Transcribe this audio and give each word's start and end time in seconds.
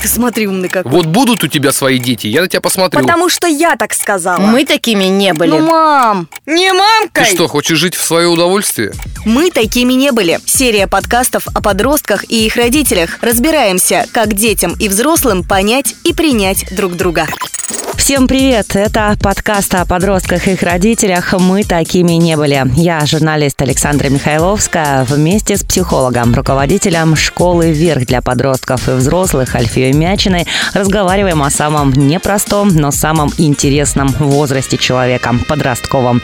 Ты 0.00 0.06
смотри, 0.06 0.46
умный 0.46 0.68
какой. 0.68 0.90
Вот 0.92 1.06
будут 1.06 1.42
у 1.42 1.48
тебя 1.48 1.72
свои 1.72 1.98
дети, 1.98 2.26
я 2.28 2.42
на 2.42 2.48
тебя 2.48 2.60
посмотрю. 2.60 3.00
Потому 3.00 3.28
что 3.28 3.46
я 3.46 3.76
так 3.76 3.94
сказала. 3.94 4.38
Мы 4.38 4.64
такими 4.64 5.04
не 5.04 5.32
были. 5.34 5.50
Ну, 5.50 5.60
мам, 5.60 6.28
не 6.46 6.70
Ты 6.70 6.76
мамкой. 6.76 7.26
что, 7.26 7.48
хочешь 7.48 7.78
жить 7.78 7.94
в 7.94 8.02
свое 8.02 8.28
удовольствие? 8.28 8.92
Мы 9.24 9.50
такими 9.50 9.94
не 9.94 10.12
были. 10.12 10.38
Серия 10.46 10.86
подкастов 10.86 11.48
о 11.52 11.60
подростках 11.60 12.24
и 12.30 12.46
их 12.46 12.56
родителях. 12.56 13.18
Разбираемся, 13.20 14.06
как 14.12 14.34
детям 14.34 14.74
и 14.78 14.88
взрослым 14.88 15.42
понять 15.42 15.94
и 16.04 16.12
принять 16.12 16.64
друг 16.74 16.94
друга. 16.94 17.26
Всем 17.98 18.26
привет! 18.26 18.74
Это 18.74 19.18
подкаст 19.20 19.74
о 19.74 19.84
подростках 19.84 20.48
и 20.48 20.52
их 20.52 20.62
родителях 20.62 21.34
«Мы 21.38 21.62
такими 21.62 22.12
не 22.12 22.36
были». 22.38 22.62
Я 22.76 23.04
журналист 23.04 23.60
Александра 23.60 24.08
Михайловская 24.08 25.04
вместе 25.04 25.58
с 25.58 25.64
психологом, 25.64 26.32
руководителем 26.32 27.16
школы 27.16 27.70
«Вверх» 27.70 28.06
для 28.06 28.22
подростков 28.22 28.88
и 28.88 28.92
взрослых 28.92 29.54
Альфией 29.54 29.87
Мячиной 29.92 30.46
разговариваем 30.74 31.42
о 31.42 31.50
самом 31.50 31.92
непростом, 31.92 32.68
но 32.68 32.90
самом 32.90 33.30
интересном 33.38 34.08
возрасте 34.18 34.76
человека– 34.78 35.34
подростковом. 35.48 36.22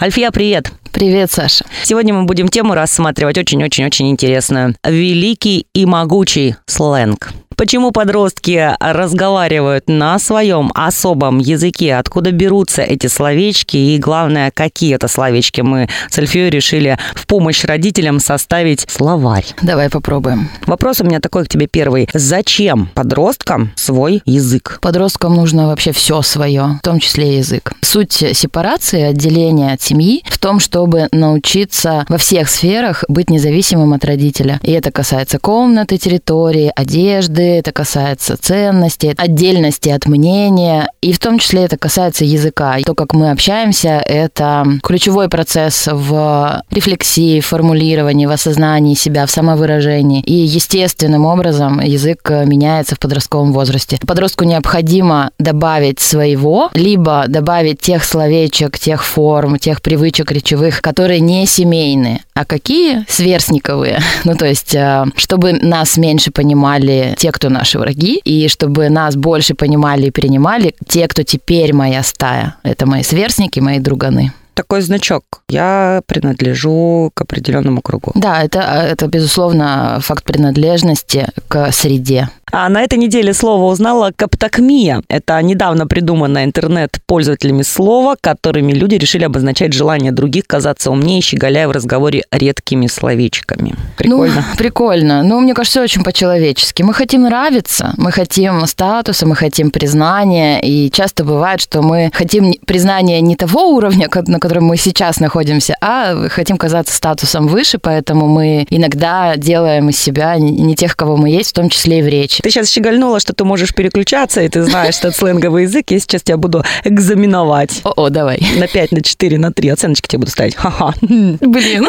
Альфия, 0.00 0.30
привет! 0.30 0.72
Привет, 0.94 1.32
Саша. 1.32 1.64
Сегодня 1.82 2.14
мы 2.14 2.22
будем 2.24 2.46
тему 2.46 2.74
рассматривать 2.74 3.36
очень-очень-очень 3.36 4.10
интересную. 4.10 4.76
Великий 4.84 5.66
и 5.74 5.86
могучий 5.86 6.54
сленг. 6.66 7.32
Почему 7.56 7.92
подростки 7.92 8.70
разговаривают 8.80 9.88
на 9.88 10.18
своем 10.18 10.72
особом 10.74 11.38
языке? 11.38 11.94
Откуда 11.96 12.32
берутся 12.32 12.82
эти 12.82 13.06
словечки? 13.06 13.76
И 13.76 13.98
главное, 13.98 14.50
какие 14.50 14.94
это 14.94 15.08
словечки? 15.08 15.60
Мы 15.60 15.88
с 16.10 16.18
Альфией 16.18 16.50
решили 16.50 16.98
в 17.14 17.26
помощь 17.26 17.64
родителям 17.64 18.18
составить 18.18 18.86
словарь. 18.88 19.46
Давай 19.62 19.88
попробуем. 19.88 20.48
Вопрос 20.66 21.00
у 21.00 21.04
меня 21.04 21.20
такой 21.20 21.44
к 21.44 21.48
тебе 21.48 21.66
первый. 21.66 22.08
Зачем 22.12 22.88
подросткам 22.94 23.70
свой 23.76 24.22
язык? 24.24 24.78
Подросткам 24.82 25.34
нужно 25.34 25.68
вообще 25.68 25.92
все 25.92 26.22
свое, 26.22 26.78
в 26.80 26.84
том 26.84 26.98
числе 26.98 27.38
язык. 27.38 27.72
Суть 27.82 28.12
сепарации, 28.12 29.02
отделения 29.02 29.72
от 29.72 29.82
семьи 29.82 30.24
в 30.28 30.38
том, 30.38 30.58
чтобы 30.58 31.08
научиться 31.12 32.04
во 32.08 32.18
всех 32.18 32.48
сферах 32.48 33.04
быть 33.08 33.30
независимым 33.30 33.92
от 33.92 34.04
родителя. 34.04 34.58
И 34.62 34.72
это 34.72 34.90
касается 34.90 35.38
комнаты, 35.38 35.98
территории, 35.98 36.72
одежды, 36.74 37.43
это 37.46 37.72
касается 37.72 38.36
ценностей, 38.36 39.14
отдельности 39.16 39.88
от 39.88 40.06
мнения, 40.06 40.88
и 41.00 41.12
в 41.12 41.18
том 41.18 41.38
числе 41.38 41.64
это 41.64 41.76
касается 41.76 42.24
языка. 42.24 42.78
То, 42.84 42.94
как 42.94 43.14
мы 43.14 43.30
общаемся, 43.30 44.02
это 44.04 44.66
ключевой 44.82 45.28
процесс 45.28 45.88
в 45.90 46.62
рефлексии, 46.70 47.40
формулировании, 47.40 48.26
в 48.26 48.30
осознании 48.30 48.94
себя, 48.94 49.26
в 49.26 49.30
самовыражении. 49.30 50.20
И 50.22 50.32
естественным 50.32 51.26
образом 51.26 51.80
язык 51.80 52.30
меняется 52.30 52.94
в 52.94 52.98
подростковом 52.98 53.52
возрасте. 53.52 53.98
Подростку 54.06 54.44
необходимо 54.44 55.30
добавить 55.38 56.00
своего, 56.00 56.70
либо 56.74 57.24
добавить 57.28 57.80
тех 57.80 58.04
словечек, 58.04 58.78
тех 58.78 59.04
форм, 59.04 59.58
тех 59.58 59.82
привычек 59.82 60.30
речевых, 60.30 60.80
которые 60.82 61.20
не 61.20 61.46
семейные. 61.46 62.20
А 62.34 62.44
какие? 62.44 63.04
Сверстниковые. 63.08 64.00
Ну, 64.24 64.34
то 64.36 64.46
есть, 64.46 64.74
э, 64.74 65.04
чтобы 65.16 65.52
нас 65.52 65.98
меньше 65.98 66.30
понимали 66.30 67.14
те, 67.18 67.30
кто 67.34 67.48
наши 67.48 67.78
враги, 67.78 68.20
и 68.24 68.48
чтобы 68.48 68.88
нас 68.88 69.16
больше 69.16 69.54
понимали 69.54 70.06
и 70.06 70.10
принимали 70.10 70.74
те, 70.86 71.08
кто 71.08 71.24
теперь 71.24 71.74
моя 71.74 72.02
стая. 72.02 72.54
Это 72.62 72.86
мои 72.86 73.02
сверстники, 73.02 73.60
мои 73.60 73.80
друганы. 73.80 74.32
Такой 74.54 74.82
значок. 74.82 75.42
Я 75.48 76.00
принадлежу 76.06 77.10
к 77.12 77.20
определенному 77.22 77.82
кругу. 77.82 78.12
Да, 78.14 78.40
это, 78.40 78.60
это 78.60 79.08
безусловно, 79.08 79.98
факт 80.00 80.24
принадлежности 80.24 81.26
к 81.48 81.72
среде. 81.72 82.28
А 82.56 82.68
на 82.68 82.82
этой 82.82 82.98
неделе 82.98 83.34
слово 83.34 83.64
узнала 83.64 84.12
каптакмия. 84.14 85.02
Это 85.08 85.42
недавно 85.42 85.88
придуманное 85.88 86.44
интернет-пользователями 86.44 87.62
слово, 87.62 88.14
которыми 88.20 88.72
люди 88.72 88.94
решили 88.94 89.24
обозначать 89.24 89.72
желание 89.72 90.12
других 90.12 90.46
казаться 90.46 90.92
умнее, 90.92 91.20
щеголяя 91.20 91.66
в 91.66 91.72
разговоре 91.72 92.22
редкими 92.30 92.86
словечками. 92.86 93.74
Прикольно. 93.96 94.36
Ну, 94.36 94.56
прикольно. 94.56 95.22
Ну, 95.24 95.40
мне 95.40 95.52
кажется, 95.52 95.82
очень 95.82 96.04
по-человечески. 96.04 96.84
Мы 96.84 96.94
хотим 96.94 97.22
нравиться, 97.22 97.92
мы 97.96 98.12
хотим 98.12 98.64
статуса, 98.68 99.26
мы 99.26 99.34
хотим 99.34 99.72
признания. 99.72 100.60
И 100.60 100.92
часто 100.92 101.24
бывает, 101.24 101.60
что 101.60 101.82
мы 101.82 102.12
хотим 102.14 102.52
признания 102.64 103.20
не 103.20 103.34
того 103.34 103.70
уровня, 103.70 104.08
на 104.28 104.38
котором 104.38 104.66
мы 104.66 104.76
сейчас 104.76 105.18
находимся, 105.18 105.74
а 105.80 106.28
хотим 106.28 106.56
казаться 106.56 106.94
статусом 106.94 107.48
выше, 107.48 107.78
поэтому 107.78 108.28
мы 108.28 108.64
иногда 108.70 109.34
делаем 109.36 109.88
из 109.88 109.98
себя 109.98 110.36
не 110.36 110.76
тех, 110.76 110.94
кого 110.94 111.16
мы 111.16 111.30
есть, 111.30 111.50
в 111.50 111.54
том 111.54 111.68
числе 111.68 111.98
и 111.98 112.02
в 112.02 112.06
речи. 112.06 112.43
Ты 112.44 112.50
сейчас 112.50 112.68
щегольнула, 112.68 113.20
что 113.20 113.32
ты 113.32 113.42
можешь 113.44 113.74
переключаться, 113.74 114.42
и 114.42 114.48
ты 114.50 114.64
знаешь 114.64 114.98
этот 114.98 115.16
сленговый 115.16 115.62
язык. 115.62 115.90
Я 115.90 115.98
сейчас 115.98 116.22
тебя 116.22 116.36
буду 116.36 116.62
экзаменовать. 116.84 117.80
О-о, 117.84 118.10
давай. 118.10 118.38
На 118.58 118.68
5, 118.68 118.92
на 118.92 119.00
4, 119.00 119.38
на 119.38 119.50
3 119.50 119.70
оценочки 119.70 120.08
тебе 120.08 120.18
буду 120.18 120.30
ставить. 120.30 120.54
Ха-ха. 120.54 120.92
Блин. 121.00 121.88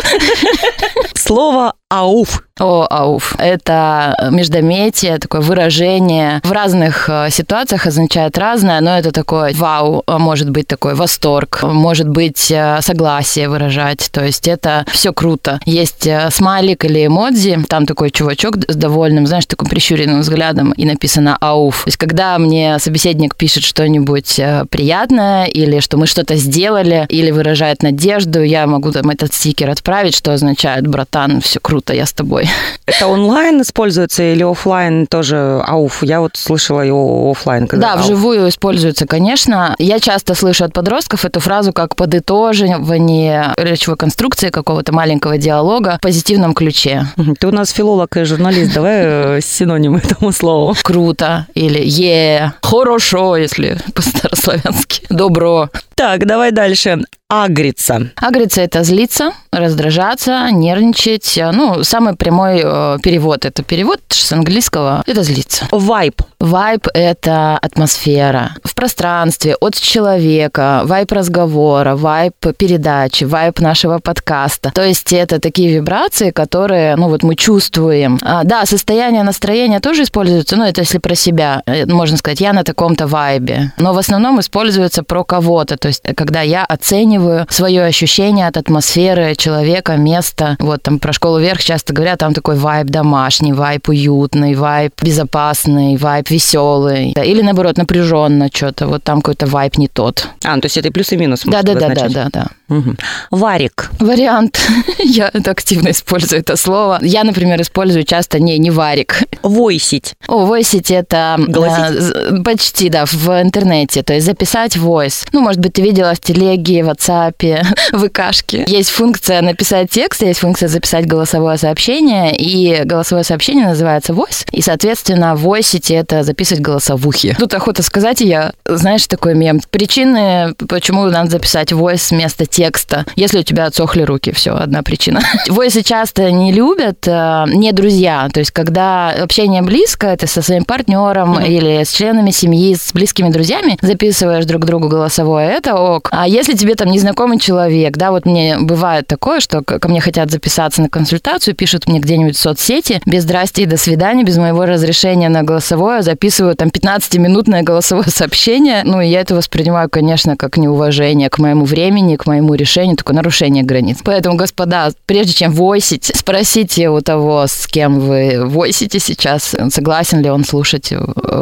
Слово 1.13 1.73
«ауф». 1.89 2.44
О, 2.57 2.87
ауф. 2.89 3.35
Это 3.37 4.29
междометие, 4.31 5.17
такое 5.17 5.41
выражение. 5.41 6.39
В 6.41 6.53
разных 6.53 7.09
э, 7.09 7.27
ситуациях 7.29 7.85
означает 7.85 8.37
разное, 8.37 8.79
но 8.79 8.97
это 8.97 9.11
такое 9.11 9.53
вау, 9.53 10.03
а 10.07 10.19
может 10.19 10.49
быть 10.49 10.65
такой 10.65 10.95
восторг, 10.95 11.63
может 11.63 12.07
быть 12.07 12.49
э, 12.49 12.79
согласие 12.81 13.49
выражать. 13.49 14.07
То 14.09 14.23
есть 14.23 14.47
это 14.47 14.85
все 14.89 15.11
круто. 15.11 15.59
Есть 15.65 16.07
э, 16.07 16.29
смайлик 16.31 16.85
или 16.85 17.07
эмодзи, 17.07 17.65
там 17.67 17.85
такой 17.85 18.09
чувачок 18.09 18.55
с 18.69 18.75
довольным, 18.77 19.27
знаешь, 19.27 19.47
таким 19.47 19.67
прищуренным 19.67 20.21
взглядом, 20.21 20.71
и 20.71 20.85
написано 20.85 21.35
ауф. 21.41 21.83
То 21.83 21.89
есть 21.89 21.97
когда 21.97 22.37
мне 22.37 22.79
собеседник 22.79 23.35
пишет 23.35 23.65
что-нибудь 23.65 24.39
приятное, 24.69 25.43
или 25.43 25.81
что 25.81 25.97
мы 25.97 26.07
что-то 26.07 26.37
сделали, 26.37 27.05
или 27.09 27.31
выражает 27.31 27.83
надежду, 27.83 28.41
я 28.41 28.65
могу 28.65 28.93
там 28.93 29.09
этот 29.09 29.33
стикер 29.33 29.69
отправить, 29.69 30.15
что 30.15 30.31
означает, 30.31 30.87
братан, 30.87 31.41
все 31.41 31.59
круто, 31.59 31.93
я 31.93 32.05
с 32.05 32.13
тобой. 32.13 32.44
Это 32.85 33.07
онлайн 33.07 33.61
используется 33.61 34.23
или 34.23 34.43
офлайн 34.43 35.07
тоже 35.07 35.61
ауф? 35.65 36.03
Я 36.03 36.21
вот 36.21 36.37
слышала 36.37 36.81
его 36.81 37.31
офлайн. 37.31 37.67
Да, 37.71 37.93
ауф. 37.93 38.01
вживую 38.03 38.49
используется, 38.49 39.07
конечно. 39.07 39.75
Я 39.79 39.99
часто 39.99 40.35
слышу 40.35 40.65
от 40.65 40.73
подростков 40.73 41.25
эту 41.25 41.39
фразу 41.39 41.73
как 41.73 41.95
подытоживание 41.95 43.53
речевой 43.57 43.97
конструкции 43.97 44.49
какого-то 44.49 44.93
маленького 44.93 45.37
диалога 45.37 45.97
в 45.97 46.01
позитивном 46.01 46.53
ключе. 46.53 47.07
Ты 47.39 47.47
у 47.47 47.51
нас 47.51 47.71
филолог 47.71 48.15
и 48.17 48.23
журналист, 48.23 48.73
давай 48.73 48.97
э, 48.97 49.39
синонимы 49.43 49.99
этому 49.99 50.31
слову. 50.31 50.75
Круто 50.83 51.47
или 51.53 51.81
е, 51.81 52.53
хорошо, 52.61 53.37
если 53.37 53.77
по-старославянски, 53.93 55.07
добро. 55.09 55.69
Так, 55.95 56.25
давай 56.25 56.51
дальше. 56.51 56.99
Агриться. 57.27 58.11
Агриться– 58.17 58.61
это 58.63 58.83
злиться, 58.83 59.31
раздражаться, 59.51 60.49
нервничать. 60.51 61.39
Ну, 61.53 61.83
самый 61.83 62.15
прямой 62.15 62.61
э, 62.63 62.97
перевод– 63.01 63.45
это 63.47 63.63
перевод 63.63 63.99
с 64.09 64.31
английского– 64.31 65.03
это 65.07 65.23
злиться. 65.23 65.67
Вайб. 65.71 66.21
Вайб– 66.39 66.87
это 66.93 67.57
атмосфера 67.57 68.51
в 68.63 68.75
пространстве, 68.75 69.55
от 69.55 69.73
человека, 69.73 70.81
вайб 70.85 71.11
разговора, 71.11 71.95
вайб 71.95 72.35
передачи, 72.57 73.23
вайб 73.23 73.59
нашего 73.59 73.97
подкаста. 73.97 74.71
То 74.75 74.83
есть 74.83 75.11
это 75.11 75.39
такие 75.39 75.73
вибрации, 75.73 76.29
которые, 76.29 76.95
ну 76.95 77.09
вот 77.09 77.23
мы 77.23 77.35
чувствуем. 77.35 78.19
А, 78.21 78.43
да, 78.43 78.65
состояние 78.67 79.23
настроения 79.23 79.79
тоже 79.79 80.03
используется, 80.03 80.57
ну 80.57 80.63
это 80.63 80.81
если 80.81 80.99
про 80.99 81.15
себя, 81.15 81.63
э, 81.65 81.87
можно 81.87 82.17
сказать, 82.17 82.39
я 82.39 82.53
на 82.53 82.63
таком-то 82.63 83.07
вайбе. 83.07 83.71
Но 83.77 83.93
в 83.93 83.97
основном 83.97 84.39
используется 84.39 85.01
про 85.01 85.23
кого-то, 85.23 85.77
то 85.85 85.89
есть 85.89 86.01
когда 86.15 86.41
я 86.41 86.65
оцениваю 86.65 87.45
свое 87.47 87.83
ощущение 87.83 88.47
от 88.47 88.57
атмосферы 88.57 89.35
человека, 89.35 89.97
места. 89.97 90.55
Вот 90.57 90.81
там 90.81 90.97
про 90.97 91.13
школу 91.13 91.39
вверх 91.39 91.63
часто 91.63 91.93
говорят, 91.93 92.17
там 92.17 92.33
такой 92.33 92.55
вайб 92.55 92.87
домашний, 92.87 93.53
вайб 93.53 93.87
уютный, 93.89 94.55
вайб 94.55 94.93
безопасный, 94.99 95.97
вайб 95.97 96.27
веселый. 96.31 97.13
Да, 97.13 97.23
или 97.23 97.43
наоборот, 97.43 97.77
напряженно 97.77 98.49
что-то. 98.51 98.87
Вот 98.87 99.03
там 99.03 99.21
какой-то 99.21 99.45
вайб 99.45 99.77
не 99.77 99.87
тот. 99.87 100.27
А, 100.43 100.55
ну, 100.55 100.61
то 100.61 100.65
есть 100.65 100.77
это 100.77 100.87
и 100.87 100.91
плюс 100.91 101.11
и 101.11 101.17
минус. 101.17 101.43
Да, 101.45 101.61
да, 101.61 101.75
да, 101.75 101.89
да, 101.89 102.09
да, 102.09 102.29
да. 102.33 102.47
Угу. 102.69 102.95
Варик. 103.31 103.89
Вариант. 103.99 104.59
Я 104.99 105.29
это 105.33 105.51
активно 105.51 105.89
использую 105.91 106.41
это 106.41 106.55
слово. 106.57 106.99
Я, 107.01 107.23
например, 107.23 107.61
использую 107.61 108.03
часто 108.03 108.39
не, 108.39 108.57
не 108.57 108.71
варик. 108.71 109.23
Войсить. 109.43 110.15
О, 110.27 110.45
войсить 110.45 110.91
это... 110.91 111.35
Голосить. 111.37 112.11
э, 112.13 112.43
Почти, 112.43 112.89
да, 112.89 113.05
в 113.05 113.27
интернете. 113.41 114.03
То 114.03 114.13
есть 114.13 114.25
записать 114.25 114.77
войс. 114.77 115.25
Ну, 115.31 115.41
может 115.41 115.61
быть, 115.61 115.73
ты 115.73 115.81
видела 115.81 116.13
в 116.13 116.19
телеге, 116.19 116.83
в 116.83 116.89
WhatsApp, 116.89 117.65
в 117.91 118.07
икашке. 118.07 118.65
Есть 118.67 118.89
функция 118.89 119.41
написать 119.41 119.89
текст, 119.89 120.21
есть 120.21 120.39
функция 120.39 120.67
записать 120.69 121.05
голосовое 121.05 121.57
сообщение, 121.57 122.35
и 122.35 122.83
голосовое 122.83 123.23
сообщение 123.23 123.67
называется 123.67 124.13
voice, 124.13 124.45
и, 124.51 124.61
соответственно, 124.61 125.35
войсить 125.35 125.91
это 125.91 126.23
записывать 126.23 126.61
голосовухи. 126.61 127.35
Тут 127.37 127.53
охота 127.53 127.83
сказать, 127.83 128.21
и 128.21 128.27
я, 128.27 128.53
знаешь, 128.65 129.07
такой 129.07 129.35
мем. 129.35 129.61
Причины, 129.69 130.53
почему 130.67 131.05
надо 131.05 131.31
записать 131.31 131.71
voice 131.71 132.09
вместо 132.11 132.45
текста, 132.55 133.05
если 133.17 133.39
у 133.39 133.43
тебя 133.43 133.65
отсохли 133.65 134.03
руки. 134.03 134.31
Все, 134.31 134.55
одна 134.55 134.81
причина. 134.81 135.19
Войсы 135.49 135.83
часто 135.83 136.31
не 136.31 136.53
любят, 136.53 137.05
э, 137.05 137.43
не 137.47 137.73
друзья. 137.73 138.29
То 138.31 138.39
есть, 138.39 138.51
когда 138.51 139.09
общение 139.09 139.61
близко, 139.61 140.07
это 140.07 140.25
со 140.25 140.41
своим 140.41 140.63
партнером 140.63 141.37
mm-hmm. 141.37 141.47
или 141.47 141.83
с 141.83 141.91
членами 141.91 142.31
семьи, 142.31 142.73
с 142.73 142.93
близкими 142.93 143.29
друзьями, 143.29 143.77
записываешь 143.81 144.45
друг 144.45 144.63
другу 144.63 144.87
голосовое, 144.87 145.49
это 145.49 145.75
ок. 145.75 146.07
А 146.11 146.29
если 146.29 146.53
тебе 146.53 146.75
там 146.75 146.89
незнакомый 146.89 147.39
человек, 147.39 147.97
да, 147.97 148.11
вот 148.11 148.25
мне 148.25 148.57
бывает 148.57 149.05
такое, 149.05 149.41
что 149.41 149.61
ко 149.61 149.87
мне 149.89 149.99
хотят 149.99 150.31
записаться 150.31 150.81
на 150.81 150.87
консультацию, 150.87 151.55
пишут 151.55 151.89
мне 151.89 151.99
где-нибудь 151.99 152.37
в 152.37 152.39
соцсети, 152.39 153.01
без 153.05 153.23
здрасте 153.23 153.63
и 153.63 153.65
до 153.65 153.75
свидания, 153.75 154.23
без 154.23 154.37
моего 154.37 154.65
разрешения 154.65 155.27
на 155.27 155.43
голосовое, 155.43 156.03
записываю 156.03 156.55
там 156.55 156.69
15-минутное 156.69 157.63
голосовое 157.63 158.07
сообщение. 158.09 158.83
Ну, 158.85 159.01
и 159.01 159.07
я 159.07 159.19
это 159.19 159.35
воспринимаю, 159.35 159.89
конечно, 159.89 160.37
как 160.37 160.55
неуважение 160.55 161.29
к 161.29 161.37
моему 161.37 161.65
времени, 161.65 162.15
к 162.15 162.25
моему 162.25 162.44
решению, 162.53 162.95
такое 162.95 163.15
нарушение 163.15 163.63
границ. 163.63 163.99
Поэтому, 164.03 164.35
господа, 164.35 164.91
прежде 165.05 165.33
чем 165.33 165.51
войсить, 165.51 166.11
спросите 166.15 166.89
у 166.89 167.01
того, 167.01 167.45
с 167.47 167.67
кем 167.67 167.99
вы 167.99 168.45
войсите 168.45 168.99
сейчас, 168.99 169.55
согласен 169.69 170.21
ли 170.21 170.29
он 170.29 170.45
слушать 170.45 170.91
э, 170.91 170.97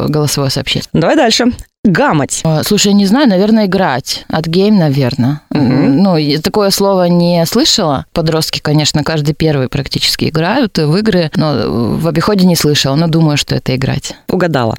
голосовое 0.08 0.52
сообщение. 0.52 0.88
Давай 0.94 1.16
дальше. 1.16 1.48
Гамать. 1.86 2.40
А, 2.46 2.64
слушай, 2.64 2.94
не 2.94 3.06
знаю, 3.06 3.28
наверное, 3.28 3.66
играть. 3.66 4.24
От 4.30 4.48
game, 4.48 4.78
наверное. 4.78 5.42
Угу. 5.52 5.62
Ну, 5.62 6.18
такое 6.42 6.70
слово 6.70 7.06
не 7.06 7.46
слышала. 7.46 8.06
Подростки, 8.14 8.60
конечно, 8.60 9.04
каждый 9.04 9.36
первый 9.36 9.68
практически 9.68 10.30
играют 10.30 10.78
в 10.78 10.96
игры, 10.96 11.30
но 11.36 11.98
в 11.98 12.08
обиходе 12.08 12.46
не 12.46 12.56
слышала, 12.56 12.96
но 12.96 13.08
думаю, 13.08 13.36
что 13.36 13.56
это 13.56 13.76
играть. 13.76 14.16
Угадала. 14.30 14.78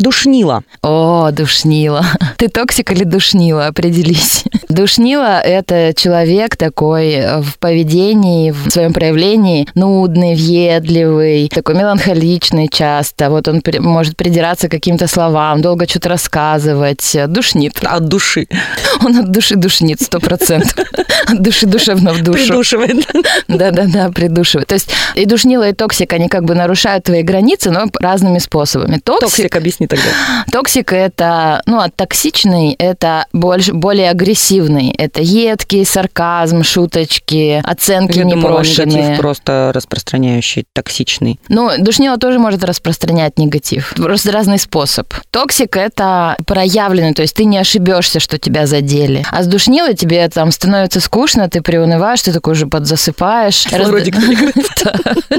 Душнила. 0.00 0.62
О, 0.82 1.30
душнила. 1.30 2.06
Ты 2.38 2.48
токсик 2.48 2.90
или 2.92 3.04
душнила? 3.04 3.66
Определись. 3.66 4.44
Душнила– 4.70 5.40
это 5.44 5.92
человек 5.96 6.56
такой 6.56 7.40
в 7.42 7.58
поведении, 7.58 8.52
в 8.52 8.70
своем 8.70 8.92
проявлении 8.92 9.66
нудный, 9.74 10.34
въедливый, 10.34 11.48
такой 11.48 11.74
меланхоличный 11.74 12.68
часто. 12.68 13.30
Вот 13.30 13.48
он 13.48 13.62
может 13.80 14.16
придираться 14.16 14.68
к 14.68 14.70
каким-то 14.70 15.08
словам, 15.08 15.60
долго 15.60 15.88
что-то 15.88 16.10
рассказывать. 16.10 17.16
Душнит. 17.26 17.80
От 17.82 18.06
души. 18.06 18.46
Он 19.04 19.18
от 19.18 19.30
души 19.30 19.56
душнит, 19.56 20.00
сто 20.00 20.20
процентов. 20.20 20.74
От 21.26 21.42
души 21.42 21.66
душевно 21.66 22.12
в 22.12 22.22
душу. 22.22 22.38
Придушивает. 22.38 23.06
Да-да-да, 23.48 24.10
придушивает. 24.10 24.68
То 24.68 24.74
есть 24.74 24.90
и 25.14 25.26
душнила, 25.26 25.68
и 25.68 25.72
токсик, 25.72 26.12
они 26.12 26.28
как 26.28 26.44
бы 26.44 26.54
нарушают 26.54 27.04
твои 27.04 27.22
границы, 27.22 27.70
но 27.70 27.86
разными 27.98 28.38
способами. 28.38 29.00
Токсик, 29.02 29.30
токсик 29.30 29.56
объясни 29.56 29.86
тогда? 29.86 30.04
Токсик 30.52 30.92
это, 30.92 31.62
ну, 31.66 31.78
а 31.78 31.88
токсичный 31.90 32.74
это 32.78 33.26
больше, 33.32 33.72
более 33.72 34.10
агрессивный. 34.10 34.59
Это 34.68 35.20
едкий, 35.22 35.84
сарказм, 35.84 36.62
шуточки, 36.62 37.62
оценки 37.64 38.18
Я 38.18 38.24
непрошенные. 38.24 38.86
негатив 38.86 39.18
просто 39.18 39.72
распространяющий, 39.74 40.64
токсичный. 40.72 41.38
Ну, 41.48 41.70
душнило 41.78 42.16
тоже 42.16 42.38
может 42.38 42.64
распространять 42.64 43.38
негатив. 43.38 43.92
Просто 43.96 44.32
разный 44.32 44.58
способ. 44.58 45.12
Токсик 45.30 45.76
это 45.76 46.36
проявленный, 46.46 47.14
то 47.14 47.22
есть 47.22 47.34
ты 47.34 47.44
не 47.44 47.58
ошибешься, 47.58 48.20
что 48.20 48.38
тебя 48.38 48.66
задели. 48.66 49.24
А 49.30 49.42
с 49.42 49.46
душнилой 49.46 49.94
тебе 49.94 50.28
там 50.28 50.52
становится 50.52 51.00
скучно, 51.00 51.48
ты 51.48 51.62
приунываешь, 51.62 52.22
ты 52.22 52.32
такой 52.32 52.52
уже 52.52 52.66
подзасыпаешь. 52.66 53.66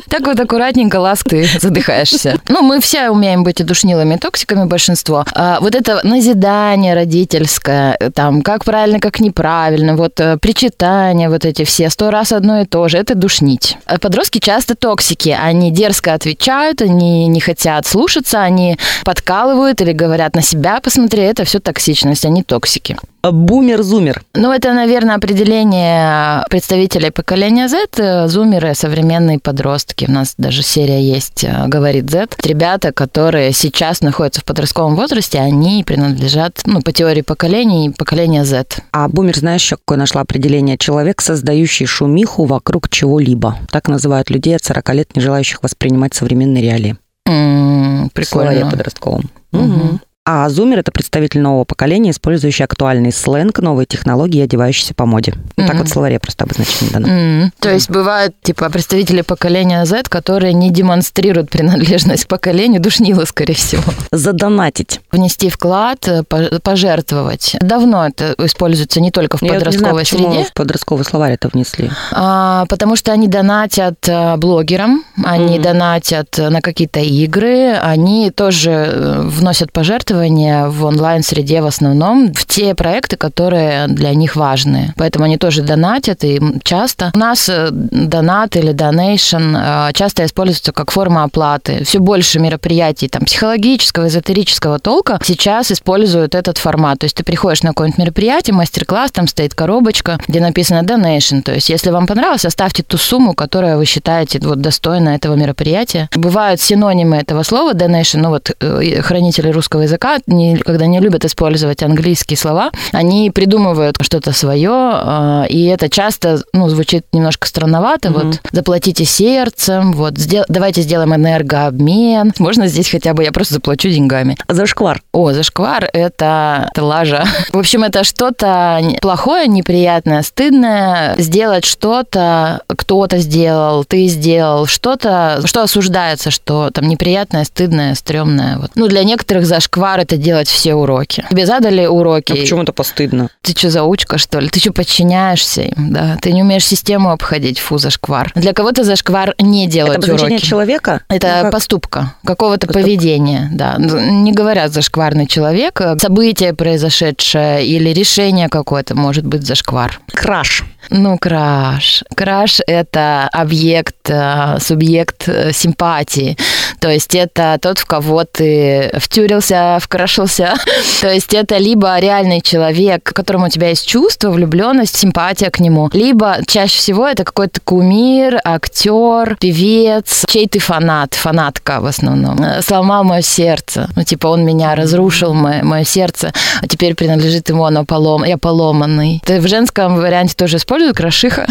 Так 0.10 0.26
вот 0.28 0.40
аккуратненько, 0.40 0.98
раз, 0.98 1.30
ты 1.30 1.48
задыхаешься. 1.60 2.40
Ну, 2.50 2.62
мы 2.62 2.82
все 2.82 3.10
умеем 3.10 3.44
быть 3.44 3.62
и 3.62 3.64
душнилами, 3.64 4.18
токсик 4.18 4.42
токсиками 4.42 4.68
большинство. 4.68 5.26
А 5.34 5.60
вот 5.60 5.76
это 5.76 6.00
назидание 6.04 6.94
родительское, 6.94 7.98
там, 8.14 8.42
как 8.42 8.66
правильно, 8.66 9.00
как 9.00 9.11
неправильно, 9.20 9.96
вот 9.96 10.20
э, 10.20 10.38
причитания 10.38 11.30
вот 11.30 11.46
эти 11.46 11.64
все, 11.64 11.90
сто 11.90 12.12
раз 12.12 12.32
одно 12.32 12.62
и 12.62 12.66
то 12.66 12.88
же, 12.88 12.98
это 12.98 13.16
душнить. 13.16 13.78
А 13.86 14.00
подростки 14.00 14.40
часто 14.40 14.76
токсики, 14.76 15.36
они 15.38 15.72
дерзко 15.72 16.14
отвечают, 16.14 16.82
они 16.82 17.28
не 17.28 17.40
хотят 17.40 17.86
слушаться, 17.86 18.42
они 18.42 18.78
подкалывают 19.04 19.82
или 19.82 19.92
говорят 19.92 20.36
на 20.36 20.42
себя, 20.42 20.80
посмотри, 20.82 21.24
это 21.24 21.44
все 21.44 21.60
токсичность, 21.60 22.26
они 22.26 22.44
токсики. 22.44 22.98
Бумер-зумер. 23.24 24.24
Ну, 24.34 24.52
это, 24.52 24.74
наверное, 24.74 25.16
определение 25.16 26.44
представителей 26.50 27.12
поколения 27.12 27.68
Z. 27.68 28.28
Зумеры– 28.28 28.74
современные 28.76 29.40
подростки. 29.40 30.06
У 30.08 30.12
нас 30.12 30.34
даже 30.38 30.64
серия 30.64 31.02
есть 31.02 31.44
э, 31.44 31.68
«Говорит 31.68 32.10
Z». 32.10 32.30
Ребята, 32.44 32.92
которые 32.92 33.52
сейчас 33.52 34.02
находятся 34.02 34.42
в 34.42 34.46
подростковом 34.46 34.96
возрасте, 34.96 35.40
они 35.40 35.84
принадлежат, 35.84 36.62
ну, 36.66 36.82
по 36.82 36.92
теории 36.92 37.22
поколений, 37.22 37.92
поколения 37.92 38.44
Z. 38.44 38.66
А 38.92 39.08
бумер, 39.08 39.38
знаешь, 39.38 39.62
еще 39.62 39.78
какое 39.78 39.98
нашла 39.98 40.22
определение? 40.22 40.78
Человек, 40.78 41.22
создающий 41.22 41.86
шумиху 41.86 42.46
вокруг 42.46 42.90
чего-либо. 42.90 43.58
Так 43.72 43.88
называют 43.88 44.30
людей 44.30 44.56
от 44.56 44.64
40 44.64 44.94
лет, 44.96 45.16
не 45.16 45.22
желающих 45.22 45.62
воспринимать 45.62 46.14
современные 46.16 46.64
реалии. 46.64 46.98
Mm, 47.28 48.10
прикольно. 48.14 48.52
В 48.52 48.54
словаре 48.54 48.66
подростковом. 48.66 49.30
Угу. 49.52 50.00
А 50.34 50.48
зумер– 50.48 50.80
это 50.80 50.94
представитель 50.94 51.42
нового 51.42 51.66
поколения, 51.66 52.12
использующий 52.12 52.64
актуальный 52.64 53.12
сленг, 53.12 53.60
новые 53.60 53.86
технологии 53.86 54.40
и 54.40 54.44
одевающийся 54.44 54.94
по 54.94 55.06
моде. 55.06 55.34
Mm-hmm. 55.34 55.68
Так 55.68 55.76
вот 55.76 55.88
в 55.88 55.92
словаре 55.92 56.20
просто 56.20 56.46
обозначение 56.46 56.94
дано. 56.94 57.08
Mm-hmm. 57.08 57.52
То 57.60 57.70
есть 57.70 57.90
бывают, 57.90 58.34
типа, 58.42 58.70
представители 58.70 59.24
поколения 59.24 59.84
Z, 59.84 60.04
которые 60.08 60.54
не 60.54 60.72
демонстрируют 60.72 61.50
принадлежность 61.50 62.24
к 62.24 62.28
поколению, 62.30 62.82
душнило, 62.82 63.26
скорее 63.26 63.56
всего. 63.56 63.84
Задонатить. 64.14 65.02
Внести 65.12 65.50
вклад, 65.50 66.08
э, 66.08 66.24
пожертвовать. 66.24 67.58
Давно 67.60 68.08
это 68.08 68.34
используется 68.38 69.02
не 69.02 69.12
только 69.12 69.36
в 69.36 69.42
подростковой 69.42 70.06
Я 70.10 70.18
не 70.18 70.24
знаю, 70.24 70.34
среде. 70.34 70.46
в 70.46 70.54
подростковый 70.54 71.04
словарь 71.04 71.34
это 71.34 71.50
внесли? 71.50 71.92
А, 72.14 72.66
потому 72.68 72.96
что 72.96 73.12
они 73.12 73.28
донатят 73.28 74.08
э, 74.08 74.38
блогерам, 74.38 75.04
они 75.26 75.58
mm-hmm. 75.58 75.62
донатят 75.62 76.38
на 76.38 76.62
какие-то 76.62 77.02
игры, 77.02 77.74
они 77.74 78.32
тоже 78.32 78.72
э, 78.72 79.22
вносят 79.26 79.74
пожертвования 79.74 80.21
пожертвования 80.22 80.68
в 80.68 80.86
онлайн-среде 80.86 81.62
в 81.62 81.66
основном 81.66 82.34
в 82.34 82.46
те 82.46 82.76
проекты, 82.76 83.18
которые 83.18 83.88
для 83.88 84.14
них 84.14 84.36
важны. 84.36 84.94
Поэтому 84.98 85.26
они 85.26 85.38
тоже 85.38 85.62
донатят, 85.64 86.24
и 86.24 86.40
часто 86.64 87.12
у 87.16 87.18
нас 87.18 87.50
э, 87.50 87.70
донат 87.72 88.56
или 88.56 88.72
донейшн 88.72 89.56
э, 89.56 89.92
часто 89.94 90.26
используется 90.26 90.72
как 90.72 90.92
форма 90.92 91.24
оплаты. 91.24 91.84
Все 91.84 92.00
больше 92.00 92.40
мероприятий 92.40 93.08
там, 93.08 93.24
психологического, 93.26 94.08
эзотерического 94.08 94.80
толка 94.80 95.20
сейчас 95.24 95.72
используют 95.72 96.36
этот 96.36 96.58
формат. 96.58 97.00
То 97.00 97.06
есть 97.06 97.16
ты 97.16 97.24
приходишь 97.24 97.64
на 97.64 97.70
какое-нибудь 97.70 98.00
мероприятие, 98.00 98.54
мастер-класс, 98.54 99.12
там 99.12 99.28
стоит 99.28 99.56
коробочка, 99.56 100.20
где 100.28 100.40
написано 100.40 100.84
donation. 100.86 101.42
То 101.42 101.54
есть 101.54 101.70
если 101.70 101.90
вам 101.92 102.08
понравилось, 102.08 102.46
оставьте 102.46 102.84
ту 102.84 102.98
сумму, 102.98 103.34
которую 103.34 103.78
вы 103.78 103.86
считаете 103.86 104.40
вот, 104.40 104.62
достойна 104.62 105.10
этого 105.10 105.36
мероприятия. 105.36 106.10
Бывают 106.16 106.62
синонимы 106.62 107.18
этого 107.18 107.44
слова 107.44 107.74
donation, 107.74 108.20
ну 108.22 108.30
вот 108.30 108.52
э, 108.60 109.02
хранители 109.02 109.50
русского 109.50 109.82
языка 109.82 110.01
языка, 110.02 110.20
не, 110.28 110.58
когда 110.58 110.86
не 110.86 111.00
любят 111.00 111.26
использовать 111.26 111.84
английские 111.84 112.38
слова, 112.38 112.72
они 112.92 113.32
придумывают 113.32 113.98
что-то 114.02 114.32
свое, 114.32 114.72
а, 114.72 115.46
и 115.48 115.66
это 115.66 115.90
часто 115.90 116.42
ну, 116.54 116.70
звучит 116.70 117.06
немножко 117.14 117.48
странновато. 117.48 118.10
Mm-hmm. 118.10 118.24
Вот 118.24 118.42
заплатите 118.52 119.06
сердцем, 119.06 119.94
вот 119.94 120.18
сдел- 120.18 120.46
давайте 120.48 120.82
сделаем 120.82 121.14
энергообмен. 121.14 122.34
Можно 122.40 122.68
здесь 122.68 122.90
хотя 122.90 123.14
бы 123.14 123.24
я 123.24 123.32
просто 123.32 123.56
заплачу 123.56 123.90
деньгами. 123.90 124.38
Зашквар. 124.48 125.02
О, 125.12 125.32
зашквар 125.32 125.90
это, 125.94 126.70
это 126.72 126.84
лажа. 126.84 127.24
В 127.52 127.58
общем, 127.58 127.84
это 127.84 128.04
что-то 128.04 128.82
плохое, 129.02 129.48
неприятное, 129.48 130.24
стыдное. 130.24 131.16
Сделать 131.18 131.66
что-то, 131.66 132.62
кто-то 132.68 133.18
сделал, 133.18 133.86
ты 133.86 134.08
сделал, 134.08 134.66
что-то, 134.66 135.42
что 135.46 135.64
осуждается, 135.64 136.32
что 136.32 136.70
там 136.72 136.88
неприятное, 136.88 137.44
стыдное, 137.44 137.96
стрёмное. 137.96 138.58
Вот. 138.58 138.72
Ну, 138.76 138.88
для 138.88 139.04
некоторых 139.04 139.46
зашквар 139.46 139.91
это 140.00 140.18
делать 140.18 140.48
все 140.48 140.76
уроки. 140.76 141.26
Тебе 141.30 141.46
задали 141.46 141.86
уроки. 141.86 142.34
А 142.34 142.36
почему 142.36 142.64
это 142.64 142.74
постыдно? 142.74 143.30
Ты 143.42 143.52
что, 143.54 143.70
заучка, 143.70 144.18
что 144.18 144.40
ли? 144.40 144.50
Ты 144.50 144.60
что, 144.60 144.74
подчиняешься 144.74 145.62
им, 145.64 145.94
да? 145.94 146.18
Ты 146.22 146.32
не 146.32 146.42
умеешь 146.44 146.66
систему 146.66 147.12
обходить, 147.12 147.60
фу, 147.60 147.78
зашквар. 147.78 148.32
Для 148.36 148.54
кого-то 148.54 148.84
зашквар 148.84 149.36
не 149.40 149.68
делать 149.68 150.04
это 150.04 150.14
уроки. 150.14 150.38
человека? 150.40 151.02
Это 151.10 151.28
ну, 151.28 151.42
как? 151.44 151.52
поступка, 151.52 152.16
какого-то 152.26 152.68
Поступка. 152.68 152.86
поведения, 152.86 153.50
да. 153.52 153.76
Ну, 153.78 154.00
не 154.22 154.32
говорят 154.32 154.72
зашкварный 154.74 155.28
человек. 155.28 155.82
Событие 156.00 156.54
произошедшее 156.54 157.66
или 157.66 157.90
решение 157.90 158.50
какое-то 158.50 158.96
может 158.96 159.26
быть 159.26 159.46
зашквар. 159.46 160.00
Краш. 160.08 160.64
Ну, 160.90 161.18
краш. 161.18 162.04
Краш– 162.16 162.60
это 162.68 163.30
объект, 163.32 164.10
э, 164.10 164.58
субъект 164.60 165.28
э, 165.28 165.52
симпатии. 165.54 166.38
То 166.80 166.90
есть 166.90 167.16
это 167.16 167.58
тот, 167.62 167.80
в 167.80 167.86
кого 167.86 168.24
ты 168.24 168.92
втюрился, 168.98 169.78
вкрашился. 169.82 170.54
То 171.02 171.12
есть 171.12 171.34
это 171.34 171.58
либо 171.58 171.98
реальный 172.00 172.42
человек, 172.42 173.04
к 173.04 173.14
которому 173.14 173.48
у 173.48 173.50
тебя 173.50 173.70
есть 173.70 173.88
чувство, 173.88 174.32
влюбленность, 174.32 174.98
симпатия 174.98 175.50
к 175.50 175.60
нему, 175.60 175.90
либо 175.94 176.38
чаще 176.48 176.78
всего 176.78 177.08
это 177.08 177.24
какой-то 177.24 177.60
кумир, 177.62 178.40
актер, 178.44 179.38
певец, 179.40 180.26
чей 180.28 180.48
ты 180.48 180.60
фанат, 180.60 181.14
фанатка 181.14 181.82
в 181.82 181.86
основном. 181.86 182.40
Сломал 182.62 183.04
мое 183.04 183.22
сердце. 183.22 183.90
Ну, 183.96 184.04
типа, 184.04 184.28
он 184.28 184.46
меня 184.46 184.76
разрушил, 184.76 185.34
мое, 185.34 185.64
мое 185.64 185.84
сердце, 185.84 186.34
а 186.62 186.68
теперь 186.68 186.96
принадлежит 186.96 187.50
ему, 187.50 187.66
оно 187.66 187.86
полом, 187.86 188.24
я 188.24 188.38
поломанный. 188.38 189.22
Ты 189.26 189.40
в 189.40 189.48
женском 189.48 189.96
варианте 189.96 190.36
тоже 190.36 190.58
используют 190.58 190.98
крашиха? 190.98 191.48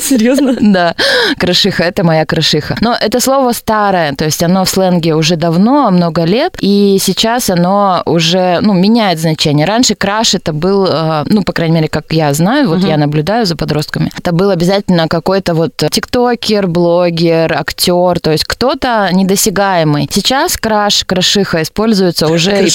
Серьезно? 0.00 0.56
Да, 0.76 0.94
крашиха, 1.38 1.84
это 1.84 2.04
моя 2.04 2.26
крашиха. 2.26 2.76
Но 2.80 2.94
это 3.00 3.20
слово 3.20 3.52
старое, 3.52 4.12
то 4.14 4.24
есть 4.24 4.42
оно 4.46 4.64
в 4.64 4.68
сленге 4.70 5.14
уже 5.14 5.36
давно, 5.36 5.90
много 5.90 6.24
лет, 6.24 6.56
и 6.60 6.98
сейчас 7.00 7.50
оно 7.50 8.02
уже, 8.06 8.60
ну, 8.62 8.72
меняет 8.72 9.18
значение. 9.18 9.66
Раньше 9.66 9.94
краш 9.94 10.34
это 10.34 10.52
был, 10.52 10.86
э, 10.86 11.24
ну, 11.26 11.42
по 11.42 11.52
крайней 11.52 11.74
мере, 11.74 11.88
как 11.88 12.06
я 12.10 12.32
знаю, 12.32 12.68
вот 12.68 12.78
я 12.78 12.96
наблюдаю 12.96 13.46
за 13.46 13.56
подростками, 13.56 14.10
это 14.16 14.32
был 14.32 14.50
обязательно 14.50 15.08
какой-то 15.08 15.54
вот 15.54 15.72
тиктокер, 15.76 16.66
блогер, 16.66 17.52
актер, 17.52 18.20
то 18.20 18.30
есть 18.30 18.44
кто-то 18.44 19.08
недосягаемый. 19.12 20.08
Сейчас 20.12 20.56
краш, 20.56 21.04
крашиха 21.04 21.62
используется 21.62 22.28
уже... 22.28 22.52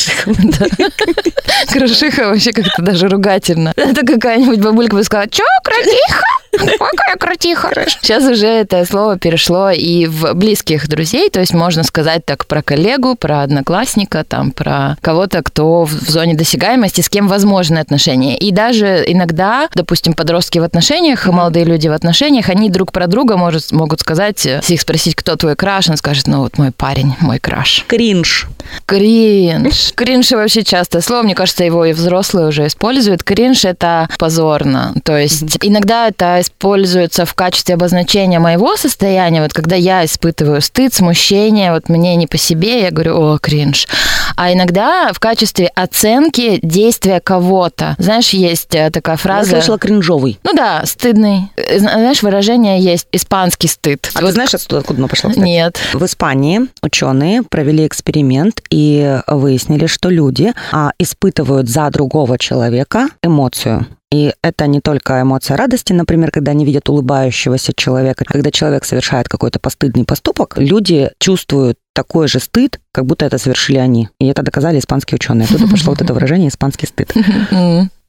Крашиха 1.71 2.29
вообще 2.29 2.51
как-то 2.51 2.81
даже 2.81 3.07
ругательно. 3.07 3.73
Это 3.75 4.05
какая-нибудь 4.05 4.59
бабулька 4.59 4.95
бы 4.95 5.03
сказала, 5.03 5.29
чё, 5.29 5.43
красиха? 5.63 6.25
Какая 6.51 7.15
крутиха. 7.17 7.71
Сейчас 8.01 8.23
уже 8.23 8.47
это 8.47 8.85
слово 8.85 9.17
перешло 9.17 9.69
и 9.71 10.07
в 10.07 10.33
близких 10.33 10.87
друзей, 10.87 11.29
то 11.29 11.39
есть 11.39 11.53
можно 11.53 11.83
сказать 11.83 12.25
так 12.25 12.45
про 12.45 12.61
коллегу, 12.61 13.15
про 13.15 13.41
одноклассника, 13.41 14.23
там, 14.23 14.51
про 14.51 14.97
кого-то, 15.01 15.41
кто 15.43 15.83
в 15.83 15.91
зоне 15.91 16.35
досягаемости, 16.35 17.01
с 17.01 17.09
кем 17.09 17.27
возможны 17.27 17.79
отношения. 17.79 18.37
И 18.37 18.51
даже 18.51 19.03
иногда, 19.07 19.69
допустим, 19.73 20.13
подростки 20.13 20.59
в 20.59 20.63
отношениях, 20.63 21.25
молодые 21.27 21.65
люди 21.65 21.87
в 21.87 21.93
отношениях, 21.93 22.49
они 22.49 22.69
друг 22.69 22.91
про 22.91 23.07
друга 23.07 23.37
может, 23.37 23.71
могут 23.71 24.01
сказать, 24.01 24.43
если 24.45 24.73
их 24.73 24.81
спросить, 24.81 25.15
кто 25.15 25.35
твой 25.35 25.55
краш, 25.55 25.89
он 25.89 25.97
скажет, 25.97 26.27
ну 26.27 26.39
вот 26.39 26.57
мой 26.57 26.71
парень, 26.71 27.15
мой 27.19 27.39
краш. 27.39 27.85
Кринж. 27.87 28.47
Кринж. 28.85 29.93
Кринж 29.95 30.31
вообще 30.31 30.63
частое 30.63 31.01
слово, 31.01 31.23
мне 31.23 31.35
кажется, 31.35 31.63
его 31.63 31.85
и 31.85 31.93
взрослые 31.93 32.47
уже 32.47 32.67
используют. 32.67 33.23
Кринж– 33.23 33.65
это 33.65 34.09
позорно. 34.17 34.93
То 35.03 35.17
есть 35.17 35.43
иногда 35.61 36.07
это 36.07 36.40
используется 36.41 37.25
в 37.25 37.33
качестве 37.33 37.75
обозначения 37.75 38.39
моего 38.39 38.75
состояния, 38.75 39.41
вот 39.41 39.53
когда 39.53 39.75
я 39.75 40.05
испытываю 40.05 40.61
стыд, 40.61 40.93
смущение, 40.93 41.71
вот 41.71 41.89
мне 41.89 42.15
не 42.15 42.27
по 42.27 42.37
себе, 42.37 42.81
я 42.81 42.91
говорю, 42.91 43.19
о, 43.19 43.37
кринж. 43.37 43.87
А 44.35 44.51
иногда 44.53 45.11
в 45.13 45.19
качестве 45.19 45.67
оценки 45.67 46.59
действия 46.61 47.19
кого-то. 47.19 47.95
Знаешь, 47.97 48.29
есть 48.29 48.73
э, 48.75 48.89
такая 48.91 49.17
фраза... 49.17 49.51
Я 49.51 49.57
слышала 49.57 49.77
кринжовый. 49.77 50.39
Ну 50.43 50.53
да, 50.53 50.83
стыдный. 50.85 51.51
Э, 51.55 51.79
Знаешь, 51.79 52.23
выражение 52.23 52.79
есть 52.79 53.07
испанский 53.11 53.67
стыд. 53.67 54.09
А 54.13 54.19
ты 54.19 54.31
знаешь, 54.31 54.53
откуда, 54.53 54.79
откуда 54.79 54.99
оно 54.99 55.07
пошло? 55.07 55.29
кстати? 55.29 55.45
Нет. 55.45 55.79
В 55.93 56.03
Испании 56.05 56.61
ученые 56.81 57.43
провели 57.43 57.85
эксперимент 57.85 58.61
и 58.69 59.19
выяснили, 59.27 59.85
что 59.87 60.09
люди 60.09 60.53
а, 60.71 60.91
испытывают 60.99 61.69
за 61.69 61.89
другого 61.89 62.37
человека 62.37 63.07
эмоцию. 63.23 63.85
И 64.11 64.33
это 64.41 64.67
не 64.67 64.81
только 64.81 65.21
эмоция 65.21 65.55
радости, 65.55 65.93
например, 65.93 66.31
когда 66.31 66.51
они 66.51 66.65
видят 66.65 66.89
улыбающегося 66.89 67.71
человека. 67.73 68.25
Когда 68.25 68.51
человек 68.51 68.83
совершает 68.83 69.29
какой-то 69.29 69.59
постыдный 69.59 70.03
поступок, 70.03 70.57
люди 70.57 71.11
чувствуют 71.19 71.77
такой 71.93 72.27
же 72.27 72.39
стыд, 72.39 72.79
как 72.91 73.05
будто 73.05 73.25
это 73.25 73.37
совершили 73.37 73.77
они. 73.77 74.09
И 74.19 74.27
это 74.27 74.43
доказали 74.43 74.79
испанские 74.79 75.15
ученые. 75.15 75.45
Оттуда 75.45 75.67
пошло 75.71 75.93
вот 75.93 76.01
это 76.01 76.13
выражение 76.13 76.49
«испанский 76.49 76.87
стыд». 76.87 77.13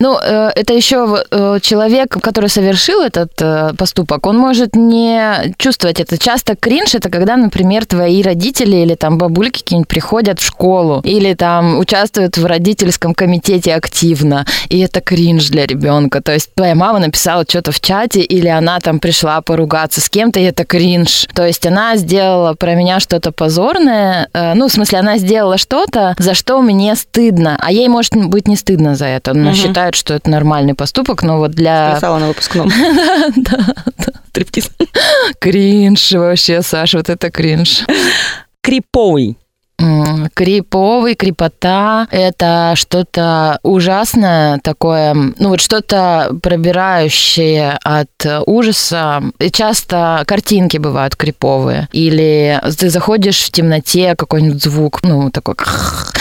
Ну, 0.03 0.19
э, 0.21 0.51
это 0.57 0.75
еще 0.75 1.23
э, 1.31 1.59
человек, 1.63 2.21
который 2.21 2.51
совершил 2.51 3.03
этот 3.03 3.31
э, 3.41 3.73
поступок, 3.79 4.27
он 4.27 4.37
может 4.37 4.75
не 4.75 5.55
чувствовать 5.59 6.01
это. 6.01 6.19
Часто 6.19 6.57
кринж 6.57 6.97
это 6.97 7.09
когда, 7.09 7.37
например, 7.37 7.87
твои 7.87 8.21
родители 8.21 8.79
или 8.79 8.97
там 8.97 9.17
бабульки 9.17 9.61
какие-нибудь 9.61 9.87
приходят 9.87 10.41
в 10.41 10.45
школу 10.45 11.03
или 11.05 11.35
там 11.35 11.79
участвуют 11.79 12.37
в 12.37 12.45
родительском 12.45 13.15
комитете 13.15 13.77
активно, 13.77 14.45
и 14.69 14.81
это 14.81 15.01
кринж 15.01 15.51
для 15.51 15.67
ребенка. 15.67 16.21
То 16.21 16.33
есть 16.33 16.53
твоя 16.53 16.75
мама 16.75 16.99
написала 16.99 17.45
что-то 17.49 17.71
в 17.71 17.79
чате 17.81 18.23
или 18.23 18.49
она 18.49 18.81
там 18.81 18.99
пришла 18.99 19.41
поругаться 19.41 20.01
с 20.01 20.11
кем-то, 20.11 20.41
и 20.41 20.43
это 20.43 20.65
кринж. 20.65 21.29
То 21.33 21.47
есть 21.47 21.65
она 21.65 21.97
сделала 21.97 22.55
про 22.55 22.75
меня 22.75 22.99
что-то 22.99 23.31
позорное, 23.31 24.29
ну, 24.35 24.67
в 24.67 24.73
смысле, 24.73 24.99
она 24.99 25.19
сделала 25.19 25.59
что-то, 25.59 26.17
за 26.19 26.35
что 26.35 26.61
мне 26.61 26.97
стыдно, 26.97 27.57
а 27.61 27.71
ей 27.71 27.87
может 27.87 28.17
быть 28.17 28.49
не 28.49 28.57
стыдно 28.57 28.97
за 28.97 29.07
это. 29.07 29.31
Она 29.31 29.51
Мгм. 29.51 29.55
считает, 29.55 29.92
что 29.95 30.15
это 30.15 30.31
нормальный 30.31 30.75
поступок, 30.75 31.23
но 31.23 31.39
вот 31.39 31.53
для 31.53 31.95
Писала 31.95 32.19
на 32.19 32.29
выпускном. 32.29 32.69
да, 33.37 33.75
Стриптиз. 34.29 34.71
кринж 35.39 36.13
вообще, 36.13 36.63
Саша, 36.63 36.99
вот 36.99 37.09
это 37.09 37.31
кринж. 37.31 37.85
Криповый. 38.63 39.37
Криповый, 40.35 41.15
крепота– 41.15 42.07
это 42.11 42.75
что-то 42.77 43.59
ужасное 43.63 44.59
такое, 44.63 45.15
ну 45.15 45.49
вот 45.49 45.61
что-то 45.61 46.37
пробирающее 46.43 47.79
от 47.83 48.11
ужаса. 48.47 49.23
И 49.39 49.51
часто 49.51 50.23
картинки 50.27 50.79
бывают 50.79 51.17
криповые. 51.17 51.89
Или 51.93 52.61
ты 52.79 52.91
заходишь 52.91 53.43
в 53.43 53.51
темноте, 53.51 54.15
какой-нибудь 54.17 54.63
звук, 54.63 55.03
ну 55.03 55.31
такой 55.31 55.57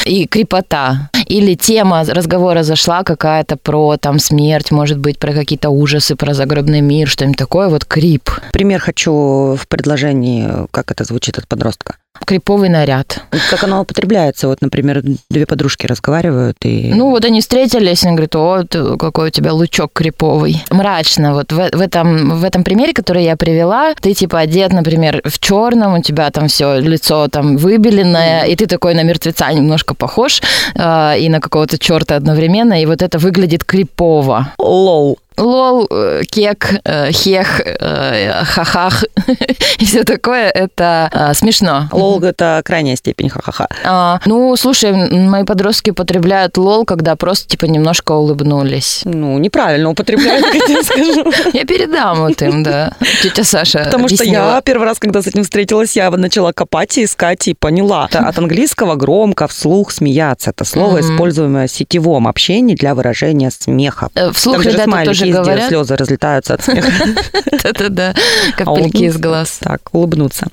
и 0.06 0.25
крепота. 0.25 1.10
Или 1.27 1.56
тема 1.56 2.03
разговора 2.03 2.63
зашла 2.63 3.03
какая-то 3.03 3.58
про 3.58 3.98
там 3.98 4.20
смерть, 4.20 4.72
может 4.72 4.98
быть, 4.98 5.20
про 5.20 5.34
какие-то 5.34 5.70
ужасы, 5.70 6.15
про 6.15 6.34
загробный 6.34 6.82
мир, 6.82 7.08
что-нибудь 7.08 7.38
такое, 7.38 7.70
вот 7.70 7.86
крип. 7.86 8.30
Пример 8.51 8.80
хочу 8.80 9.56
в 9.56 9.68
предложении, 9.68 10.68
как 10.72 10.91
это 10.91 11.03
звучит 11.03 11.38
от 11.38 11.48
подростка. 11.48 11.96
Криповый 12.25 12.70
наряд. 12.70 13.24
Как 13.50 13.63
оно 13.63 13.82
употребляется? 13.82 14.48
Вот, 14.48 14.62
например, 14.62 15.01
две 15.30 15.46
подружки 15.46 15.88
разговаривают 15.88 16.58
и... 16.63 16.91
Ну, 16.94 17.10
вот 17.10 17.24
они 17.25 17.39
встретились, 17.39 18.03
и 18.03 18.08
он 18.08 18.15
говорит, 18.15 18.36
о, 18.36 18.63
ты- 18.63 18.98
какой 18.98 19.27
у 19.27 19.32
тебя 19.32 19.53
лучок 19.53 19.91
криповый. 19.94 20.62
Мрачно. 20.70 21.34
Вот 21.34 21.51
в, 21.51 21.56
в 21.72 21.82
этом, 21.82 22.38
в 22.39 22.44
этом 22.44 22.63
примере, 22.63 22.94
который 22.94 23.24
я 23.24 23.38
привела, 23.38 23.94
ты 23.96 24.13
типа 24.13 24.39
одет, 24.39 24.74
например, 24.74 25.22
в 25.25 25.39
черном, 25.39 25.96
у 25.96 26.01
тебя 26.01 26.30
там 26.32 26.48
все 26.48 26.80
лицо 26.80 27.27
там 27.30 27.56
выбеленное, 27.58 28.44
и 28.44 28.56
ты 28.56 28.68
такой 28.68 28.94
на 28.94 29.03
мертвеца 29.03 29.51
немножко 29.51 29.94
похож, 29.96 30.41
э, 30.75 31.20
и 31.20 31.30
на 31.30 31.39
какого-то 31.39 31.77
черта 31.77 32.18
одновременно, 32.18 32.82
и 32.82 32.86
вот 32.86 33.01
это 33.01 33.20
выглядит 33.20 33.63
крипово. 33.63 34.53
Лол. 34.58 35.18
Лол, 35.41 35.88
э, 35.89 36.21
кек, 36.29 36.75
э, 36.83 37.12
хех, 37.12 37.62
э, 37.65 38.43
хахах 38.43 39.03
и 39.79 39.86
все 39.86 40.03
такое, 40.03 40.50
это 40.50 41.10
э, 41.12 41.33
смешно. 41.33 41.89
Лол– 41.91 42.24
это 42.24 42.62
крайняя 42.63 42.95
степень 42.95 43.29
ха-ха-ха. 43.29 43.67
А, 43.83 44.19
ну, 44.25 44.55
слушай, 44.55 44.91
мои 44.91 45.43
подростки 45.43 45.89
употребляют 45.89 46.57
лол, 46.57 46.86
когда 46.86 47.15
просто, 47.15 47.50
типа, 47.50 47.65
немножко 47.65 48.12
улыбнулись. 48.12 49.01
Ну, 49.05 49.38
неправильно 49.39 49.89
употребляют, 49.89 50.45
я 50.53 50.60
тебе 50.60 50.83
скажу. 50.83 51.31
Я 51.53 51.65
передам 51.65 52.19
вот 52.19 52.41
им, 52.41 52.63
да. 52.63 52.93
Тетя 53.24 53.43
Саша 53.43 53.83
Потому 53.86 54.07
что 54.10 54.24
я 54.24 54.62
первый 54.63 54.86
раз, 54.86 55.00
когда 55.00 55.21
с 55.21 55.27
этим 55.27 55.43
встретилась, 55.43 55.95
я 55.95 56.12
начала 56.12 56.53
копать 56.53 56.98
и 56.98 57.05
искать 57.05 57.48
и 57.48 57.53
поняла. 57.53 58.07
От 58.12 58.38
английского 58.38 58.95
громко, 58.95 59.48
вслух, 59.48 59.91
смеяться. 59.91 60.51
Это 60.51 60.65
слово, 60.65 61.01
используемое 61.01 61.67
в 61.67 61.71
сетевом 61.71 62.27
общении 62.27 62.75
для 62.75 62.93
выражения 62.93 63.50
смеха. 63.51 64.10
Вслух 64.33 64.65
ребята 64.65 65.05
тоже 65.05 65.31
где 65.32 65.42
говорят. 65.44 65.68
слезы 65.70 65.96
разлетаются 65.96 66.54
от 66.56 66.64
смеха. 66.64 66.92
Да-да-да, 67.64 68.14
А 68.14 68.64
капельки 68.64 69.04
из 69.04 69.18
глаз. 69.18 69.58
Так, 69.60 69.82
улыбнуться. 69.94 70.48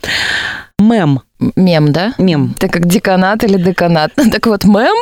Мем. 0.79 1.23
Мем, 1.54 1.92
да? 1.92 2.14
Мем. 2.18 2.54
Это 2.57 2.68
как 2.68 2.87
деканат 2.87 3.45
или 3.45 3.62
деканат. 3.62 4.12
Так 4.38 4.47
вот, 4.47 4.64
мем, 4.64 4.97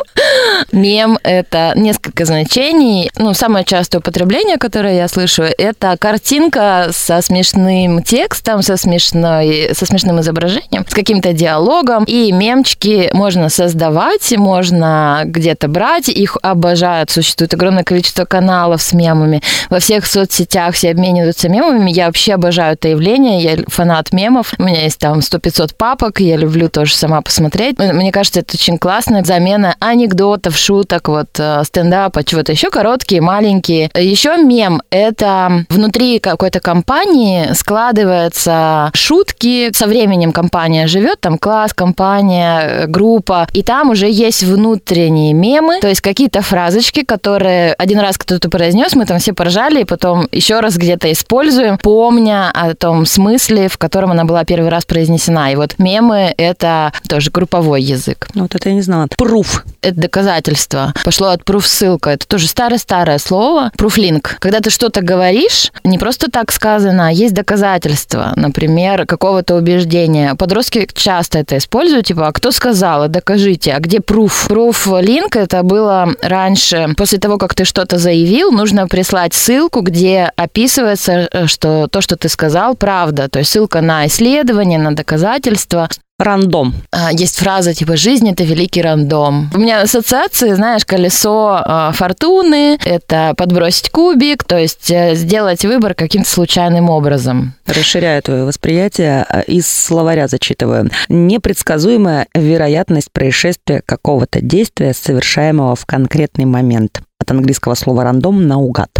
мем– 0.72 1.18
это 1.22 1.72
несколько 1.74 2.24
значений. 2.24 3.10
Ну, 3.18 3.34
самое 3.34 3.64
частое 3.64 4.00
употребление, 4.00 4.56
которое 4.56 4.96
я 4.96 5.08
слышу, 5.08 5.42
это 5.42 5.96
картинка 5.98 6.88
со 6.92 7.20
смешным 7.20 8.02
текстом, 8.02 8.62
со, 8.62 8.76
смешной, 8.76 9.70
со 9.72 9.84
смешным 9.84 10.20
изображением, 10.20 10.86
с 10.88 10.94
каким-то 10.94 11.32
диалогом. 11.32 12.04
И 12.04 12.32
мемчики 12.32 13.10
можно 13.12 13.48
создавать, 13.48 14.32
можно 14.36 15.22
где-то 15.24 15.68
брать. 15.68 16.08
Их 16.08 16.36
обожают. 16.42 17.10
Существует 17.10 17.52
огромное 17.54 17.84
количество 17.84 18.24
каналов 18.24 18.82
с 18.82 18.92
мемами. 18.92 19.42
Во 19.70 19.80
всех 19.80 20.06
соцсетях 20.06 20.74
все 20.74 20.90
обмениваются 20.90 21.48
мемами. 21.48 21.90
Я 21.90 22.06
вообще 22.06 22.34
обожаю 22.34 22.74
это 22.74 22.88
явление. 22.88 23.42
Я 23.42 23.56
фанат 23.68 24.12
мемов. 24.12 24.54
У 24.58 24.62
меня 24.62 24.82
есть 24.82 24.98
там 24.98 25.18
100-500 25.18 25.74
папок. 25.76 26.20
Я 26.26 26.36
люблю 26.36 26.68
тоже 26.68 26.94
сама 26.94 27.20
посмотреть. 27.22 27.78
Мне 27.78 28.12
кажется, 28.12 28.40
это 28.40 28.54
очень 28.54 28.78
классная 28.78 29.24
замена 29.24 29.76
анекдотов, 29.80 30.56
шуток, 30.56 31.08
вот 31.08 31.28
э, 31.38 31.62
стендапа, 31.64 32.24
чего-то 32.24 32.52
еще 32.52 32.70
короткие, 32.70 33.20
маленькие. 33.20 33.90
Еще 33.94 34.36
мем— 34.36 34.82
это 34.90 35.64
внутри 35.68 36.18
какой-то 36.18 36.60
компании 36.60 37.52
складываются 37.54 38.90
шутки. 38.94 39.70
Со 39.72 39.86
временем 39.86 40.32
компания 40.32 40.86
живет, 40.86 41.20
там 41.20 41.38
класс, 41.38 41.72
компания, 41.74 42.60
э, 42.60 42.86
группа, 42.86 43.48
и 43.52 43.62
там 43.62 43.90
уже 43.90 44.10
есть 44.10 44.42
внутренние 44.42 45.32
мемы, 45.32 45.80
то 45.80 45.88
есть 45.88 46.00
какие-то 46.00 46.42
фразочки, 46.42 47.04
которые 47.04 47.74
один 47.74 48.00
раз 48.00 48.18
кто-то 48.18 48.48
произнес, 48.48 48.94
мы 48.94 49.06
там 49.06 49.18
все 49.18 49.32
поржали, 49.32 49.82
и 49.82 49.84
потом 49.84 50.28
еще 50.32 50.60
раз 50.60 50.76
где-то 50.76 51.10
используем, 51.12 51.78
помня 51.78 52.50
о 52.52 52.74
том 52.74 53.06
смысле, 53.06 53.68
в 53.68 53.78
котором 53.78 54.10
она 54.10 54.24
была 54.24 54.44
первый 54.44 54.70
раз 54.70 54.84
произнесена. 54.84 55.52
И 55.52 55.56
вот 55.56 55.78
мемы— 55.78 56.15
это 56.16 56.92
тоже 57.08 57.30
групповой 57.30 57.82
язык. 57.82 58.28
Ну, 58.34 58.42
вот 58.42 58.54
это 58.54 58.68
я 58.68 58.74
не 58.74 58.82
знала. 58.82 59.08
Пруф. 59.16 59.64
Это 59.82 60.00
доказательство. 60.00 60.92
Пошло 61.04 61.28
от 61.28 61.42
proof 61.42 61.62
ссылка. 61.66 62.10
Это 62.10 62.26
тоже 62.26 62.46
старое-старое 62.48 63.18
слово. 63.18 63.70
Proof-линк. 63.76 64.36
Когда 64.40 64.60
ты 64.60 64.70
что-то 64.70 65.02
говоришь, 65.02 65.72
не 65.84 65.98
просто 65.98 66.30
так 66.30 66.52
сказано, 66.52 67.08
а 67.08 67.12
есть 67.12 67.34
доказательства. 67.34 68.32
Например, 68.36 69.06
какого-то 69.06 69.54
убеждения. 69.54 70.34
Подростки 70.34 70.88
часто 70.92 71.38
это 71.38 71.58
используют, 71.58 72.06
типа, 72.06 72.28
а 72.28 72.32
кто 72.32 72.50
сказал, 72.50 73.08
докажите, 73.08 73.72
а 73.72 73.80
где 73.80 73.98
proof? 73.98 74.48
Proof-линк 74.48 75.36
это 75.36 75.62
было 75.62 76.08
раньше, 76.22 76.88
после 76.96 77.18
того, 77.18 77.38
как 77.38 77.54
ты 77.54 77.64
что-то 77.64 77.98
заявил, 77.98 78.50
нужно 78.50 78.88
прислать 78.88 79.34
ссылку, 79.34 79.80
где 79.80 80.32
описывается, 80.36 81.28
э, 81.30 81.46
что 81.46 81.86
то, 81.88 82.00
что 82.00 82.16
ты 82.16 82.28
сказал, 82.28 82.74
правда. 82.74 83.28
То 83.28 83.38
есть 83.38 83.50
ссылка 83.50 83.80
на 83.80 84.06
исследование, 84.06 84.78
на 84.78 84.94
доказательства. 84.94 85.88
Рандом. 86.18 86.74
А, 86.92 87.12
Есть 87.12 87.38
фраза 87.38 87.74
типа 87.74 87.96
«жизнь– 87.96 88.30
это 88.30 88.42
великий 88.42 88.80
рандом». 88.80 89.50
У 89.54 89.58
меня 89.58 89.82
ассоциации, 89.82 90.54
знаешь, 90.54 90.86
колесо 90.86 91.60
а, 91.62 91.92
фортуны– 91.92 92.78
это 92.84 93.34
подбросить 93.36 93.90
кубик, 93.90 94.42
то 94.44 94.56
есть 94.56 94.90
э, 94.90 95.14
сделать 95.14 95.64
выбор 95.66 95.92
каким-то 95.94 96.28
случайным 96.28 96.88
образом. 96.88 97.54
Расширяю 97.66 98.22
твое 98.22 98.44
восприятие, 98.44 99.26
а, 99.28 99.40
из 99.40 99.66
словаря 99.66 100.26
зачитываю. 100.26 100.90
Непредсказуемая 101.10 102.28
вероятность 102.34 103.12
происшествия 103.12 103.82
какого-то 103.84 104.40
действия, 104.40 104.94
совершаемого 104.94 105.76
в 105.76 105.84
конкретный 105.84 106.46
момент. 106.46 107.02
От 107.20 107.30
английского 107.30 107.74
слова 107.74 108.04
«рандом»– 108.04 108.46
наугад. 108.48 108.90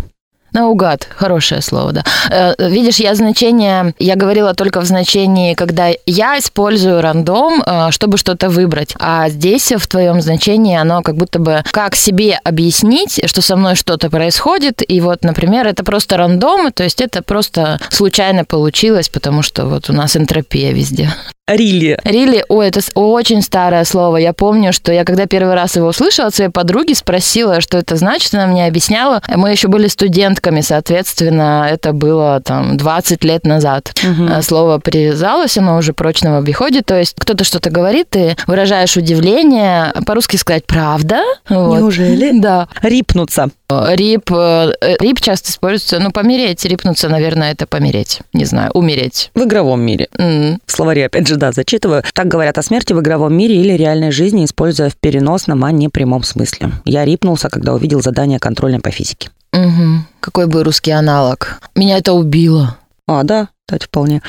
Наугад, 0.56 1.06
хорошее 1.14 1.60
слово, 1.60 1.92
да. 1.92 2.04
Э, 2.30 2.54
Видишь, 2.58 2.96
я 2.96 3.14
значение, 3.14 3.92
я 3.98 4.16
говорила 4.16 4.54
только 4.54 4.80
в 4.80 4.86
значении, 4.86 5.52
когда 5.52 5.88
я 6.06 6.38
использую 6.38 7.02
рандом, 7.02 7.62
э, 7.64 7.90
чтобы 7.90 8.16
что-то 8.16 8.48
выбрать. 8.48 8.94
А 8.98 9.28
здесь 9.28 9.70
в 9.70 9.86
твоем 9.86 10.22
значении 10.22 10.74
оно 10.74 11.02
как 11.02 11.16
будто 11.16 11.38
бы 11.38 11.62
как 11.72 11.94
себе 11.94 12.40
объяснить, 12.42 13.20
что 13.26 13.42
со 13.42 13.56
мной 13.56 13.74
что-то 13.74 14.08
происходит, 14.08 14.82
и 14.88 15.00
вот, 15.02 15.24
например, 15.24 15.66
это 15.66 15.84
просто 15.84 16.16
рандом, 16.16 16.72
то 16.72 16.84
есть 16.84 17.02
это 17.02 17.20
просто 17.20 17.78
случайно 17.90 18.46
получилось, 18.46 19.10
потому 19.10 19.42
что 19.42 19.66
вот 19.66 19.90
у 19.90 19.92
нас 19.92 20.16
энтропия 20.16 20.72
везде. 20.72 21.10
Рили. 21.48 21.96
Рили, 22.02 22.44
ой, 22.48 22.66
это 22.66 22.80
очень 22.94 23.40
старое 23.40 23.84
слово. 23.84 24.16
Я 24.16 24.32
помню, 24.32 24.72
что 24.72 24.90
я 24.90 25.04
когда 25.04 25.26
первый 25.26 25.54
раз 25.54 25.76
его 25.76 25.86
услышала 25.86 26.26
от 26.26 26.34
своей 26.34 26.50
подруги, 26.50 26.92
спросила, 26.92 27.60
что 27.60 27.78
это 27.78 27.94
значит, 27.94 28.34
она 28.34 28.48
мне 28.48 28.66
объясняла. 28.66 29.22
Мы 29.32 29.52
еще 29.52 29.68
были 29.68 29.86
студентками, 29.86 30.60
соответственно, 30.60 31.68
это 31.70 31.92
было 31.92 32.40
там 32.40 32.76
20 32.76 33.22
лет 33.22 33.46
назад. 33.46 33.94
А 34.28 34.42
Слово 34.42 34.78
привязалось, 34.78 35.56
оно 35.56 35.76
уже 35.76 35.92
прочно 35.92 36.34
в 36.34 36.38
обиходе, 36.38 36.82
то 36.82 36.98
есть 36.98 37.14
кто-то 37.16 37.44
что-то 37.44 37.70
говорит, 37.70 38.10
ты 38.10 38.36
выражаешь 38.48 38.96
удивление, 38.96 39.92
по-русски 40.04 40.36
сказать 40.36 40.66
«правда?» 40.66 41.22
Вот. 41.48 41.78
Неужели? 41.78 42.32
Да. 42.46 42.68
Рипнуться. 42.82 43.50
Рип, 43.68 44.30
э, 44.30 44.72
рип 45.00 45.20
часто 45.20 45.50
используется, 45.50 45.98
ну, 45.98 46.12
помереть, 46.12 46.64
рипнуться, 46.64 47.08
наверное, 47.08 47.52
это 47.52 47.66
помереть. 47.66 48.20
Не 48.32 48.44
знаю, 48.44 48.70
умереть. 48.74 49.30
В 49.34 49.42
игровом 49.42 49.80
мире. 49.80 50.08
М. 50.18 50.60
В 50.64 50.72
словаре, 50.72 51.06
опять 51.06 51.26
же, 51.26 51.35
да, 51.36 51.52
зачитываю. 51.52 52.02
Так 52.14 52.28
говорят 52.28 52.58
о 52.58 52.62
смерти 52.62 52.92
в 52.92 53.00
игровом 53.00 53.36
мире 53.36 53.60
или 53.60 53.72
реальной 53.72 54.10
жизни, 54.10 54.44
используя 54.44 54.90
в 54.90 54.96
переносном, 54.96 55.64
а 55.64 55.72
не 55.72 55.88
прямом 55.88 56.22
смысле. 56.22 56.70
Я 56.84 57.04
рипнулся, 57.04 57.48
когда 57.48 57.74
увидел 57.74 58.02
задание 58.02 58.38
контрольной 58.38 58.80
по 58.80 58.90
физике. 58.90 59.30
Мгм. 59.52 60.06
Какой 60.20 60.46
бы 60.46 60.64
русский 60.64 60.90
аналог? 60.90 61.60
Меня 61.74 61.98
это 61.98 62.12
убило. 62.12 62.76
А, 63.06 63.22
да, 63.22 63.48
кстати, 63.66 63.84
вполне. 63.86 64.22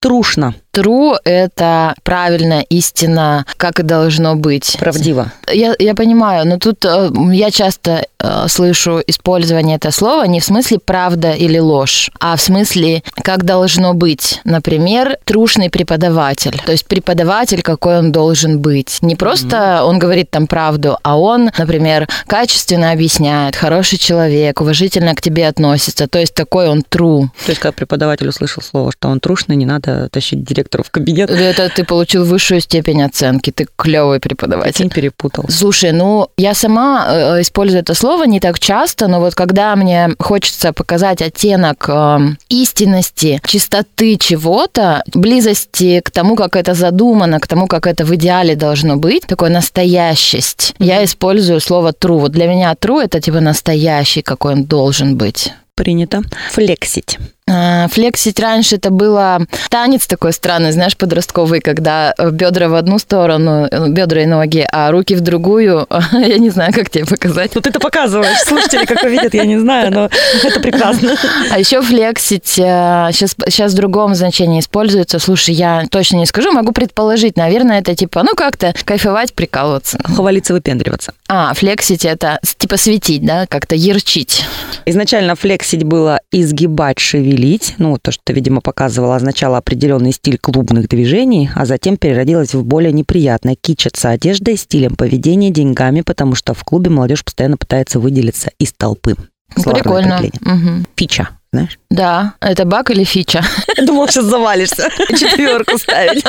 Трушно, 0.00 0.54
True– 0.74 1.16
это 1.24 1.94
правильная 2.02 2.62
истина, 2.62 3.46
как 3.56 3.78
и 3.78 3.84
должно 3.84 4.34
быть. 4.34 4.76
правдиво. 4.80 5.30
Я, 5.50 5.74
я 5.78 5.94
понимаю, 5.94 6.46
но 6.46 6.58
тут 6.58 6.84
э, 6.84 7.10
я 7.32 7.52
часто 7.52 8.06
э, 8.18 8.48
слышу 8.48 9.00
использование 9.06 9.76
этого 9.76 9.92
слова 9.92 10.24
не 10.26 10.40
в 10.40 10.44
смысле 10.44 10.80
правда 10.84 11.30
или 11.30 11.58
ложь, 11.58 12.10
а 12.18 12.36
в 12.36 12.40
смысле 12.40 13.04
как 13.14 13.44
должно 13.44 13.94
быть. 13.94 14.40
Например, 14.42 15.16
трушный 15.24 15.70
преподаватель. 15.70 16.60
То 16.66 16.72
есть 16.72 16.86
преподаватель, 16.86 17.62
какой 17.62 17.98
он 17.98 18.10
должен 18.10 18.58
быть. 18.58 18.98
Не 19.00 19.14
просто 19.14 19.84
он 19.84 20.00
говорит 20.00 20.30
там 20.30 20.48
правду, 20.48 20.98
а 21.04 21.16
он, 21.16 21.50
например, 21.56 22.08
качественно 22.26 22.90
объясняет, 22.90 23.54
хороший 23.54 23.98
человек, 23.98 24.60
уважительно 24.60 25.14
к 25.14 25.22
тебе 25.22 25.46
относится. 25.46 26.08
То 26.08 26.18
есть 26.18 26.34
такой 26.34 26.68
он 26.68 26.80
true. 26.80 27.28
То 27.46 27.50
есть, 27.50 27.60
когда 27.60 27.72
преподаватель 27.72 28.28
услышал 28.28 28.63
слово, 28.64 28.92
что 28.92 29.08
он 29.08 29.20
трушный, 29.20 29.56
не 29.56 29.66
надо 29.66 30.08
тащить 30.10 30.44
директору 30.44 30.82
в 30.82 30.90
кабинет. 30.90 31.30
Это 31.30 31.68
ты 31.68 31.84
получил 31.84 32.24
высшую 32.24 32.60
степень 32.60 33.02
оценки, 33.02 33.50
ты 33.50 33.66
клевый 33.76 34.20
преподаватель. 34.20 34.84
Очень 34.84 34.90
перепутал. 34.90 35.44
Слушай, 35.48 35.92
ну 35.92 36.28
я 36.36 36.54
сама 36.54 37.06
э, 37.08 37.40
использую 37.42 37.82
это 37.82 37.94
слово 37.94 38.24
не 38.24 38.40
так 38.40 38.58
часто, 38.58 39.08
но 39.08 39.20
вот 39.20 39.34
когда 39.34 39.76
мне 39.76 40.10
хочется 40.18 40.72
показать 40.72 41.22
оттенок 41.22 41.84
э, 41.88 42.18
истинности, 42.48 43.40
чистоты 43.44 44.16
чего-то, 44.16 45.02
близости 45.12 46.00
к 46.00 46.10
тому, 46.10 46.36
как 46.36 46.56
это 46.56 46.74
задумано, 46.74 47.40
к 47.40 47.46
тому, 47.46 47.66
как 47.66 47.86
это 47.86 48.04
в 48.04 48.14
идеале 48.14 48.56
должно 48.56 48.96
быть, 48.96 49.26
такой 49.26 49.50
настоящесть, 49.50 50.74
я 50.78 51.04
использую 51.04 51.60
слово 51.60 51.92
true. 51.92 52.20
Вот 52.20 52.32
для 52.32 52.46
меня 52.46 52.72
true 52.72 53.02
это 53.02 53.20
типа 53.20 53.40
настоящий, 53.40 54.22
какой 54.22 54.54
он 54.54 54.64
должен 54.64 55.16
быть. 55.16 55.52
Принято. 55.74 56.22
Флексить. 56.52 57.18
А, 57.46 57.88
Флексить 57.88 58.40
раньше 58.40 58.76
это 58.76 58.90
было 58.90 59.46
танец 59.68 60.06
такой 60.06 60.32
странный, 60.32 60.72
знаешь, 60.72 60.96
подростковый, 60.96 61.60
когда 61.60 62.14
э, 62.16 62.30
бедра 62.30 62.68
в 62.68 62.74
одну 62.74 62.98
сторону, 62.98 63.68
э, 63.70 63.88
бедра 63.88 64.22
и 64.22 64.26
ноги, 64.26 64.66
а 64.72 64.90
руки 64.90 65.14
в 65.14 65.20
другую. 65.20 65.86
Я 66.12 66.38
не 66.38 66.48
знаю, 66.48 66.72
как 66.72 66.88
тебе 66.88 67.04
показать. 67.04 67.54
Ну, 67.54 67.60
ты 67.60 67.68
это 67.68 67.80
показываешь. 67.80 68.38
Слушатели, 68.46 68.86
как 68.86 69.02
увидят, 69.02 69.34
я 69.34 69.44
не 69.44 69.58
знаю, 69.58 69.92
но 69.92 70.10
это 70.42 70.60
прекрасно. 70.60 71.16
А 71.50 71.58
еще 71.58 71.82
флексить 71.82 72.46
сейчас, 72.46 73.16
сейчас 73.16 73.72
в 73.72 73.76
другом 73.76 74.14
значении 74.14 74.60
используется. 74.60 75.18
Слушай, 75.18 75.54
я 75.54 75.84
точно 75.90 76.16
не 76.16 76.26
скажу, 76.26 76.52
могу 76.52 76.72
предположить. 76.72 77.36
Наверное, 77.36 77.80
это 77.80 77.94
типа, 77.94 78.22
ну 78.22 78.34
как-то 78.34 78.74
кайфовать, 78.84 79.34
прикалываться. 79.34 79.98
Хвалиться, 80.04 80.54
выпендриваться. 80.54 81.12
А, 81.28 81.52
флексить 81.54 82.04
это 82.04 82.40
типа 82.58 82.76
светить, 82.76 83.24
да, 83.24 83.46
как-то 83.46 83.74
ярчить. 83.74 84.44
Изначально 84.86 85.34
флексить 85.34 85.84
было 85.84 86.20
изгибать, 86.32 86.98
шевелить. 86.98 87.33
Ну, 87.78 87.90
вот 87.90 88.02
то, 88.02 88.10
что 88.10 88.22
ты, 88.24 88.32
видимо, 88.32 88.60
показывала, 88.60 89.16
означало 89.16 89.58
определенный 89.58 90.12
стиль 90.12 90.38
клубных 90.38 90.88
движений, 90.88 91.50
а 91.54 91.66
затем 91.66 91.96
переродилось 91.96 92.54
в 92.54 92.64
более 92.64 92.92
неприятное 92.92 93.56
кичаться 93.60 94.10
одеждой, 94.10 94.56
стилем 94.56 94.96
поведения, 94.96 95.50
деньгами, 95.50 96.00
потому 96.02 96.34
что 96.34 96.54
в 96.54 96.64
клубе 96.64 96.90
молодежь 96.90 97.24
постоянно 97.24 97.56
пытается 97.56 97.98
выделиться 98.00 98.50
из 98.58 98.72
толпы. 98.72 99.14
Словарное 99.56 100.18
Прикольно. 100.18 100.30
Мгм. 100.40 100.86
Фича, 100.96 101.28
знаешь? 101.52 101.78
Да, 101.94 102.34
это 102.40 102.64
баг 102.64 102.90
или 102.90 103.04
фича? 103.04 103.44
Я 103.76 103.84
думала, 103.84 104.08
сейчас 104.08 104.24
завалишься. 104.24 104.88
Четверку 105.10 105.78
ставить. 105.78 106.24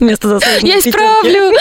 Вместо 0.00 0.40
Я 0.62 0.78
исправлю. 0.80 1.52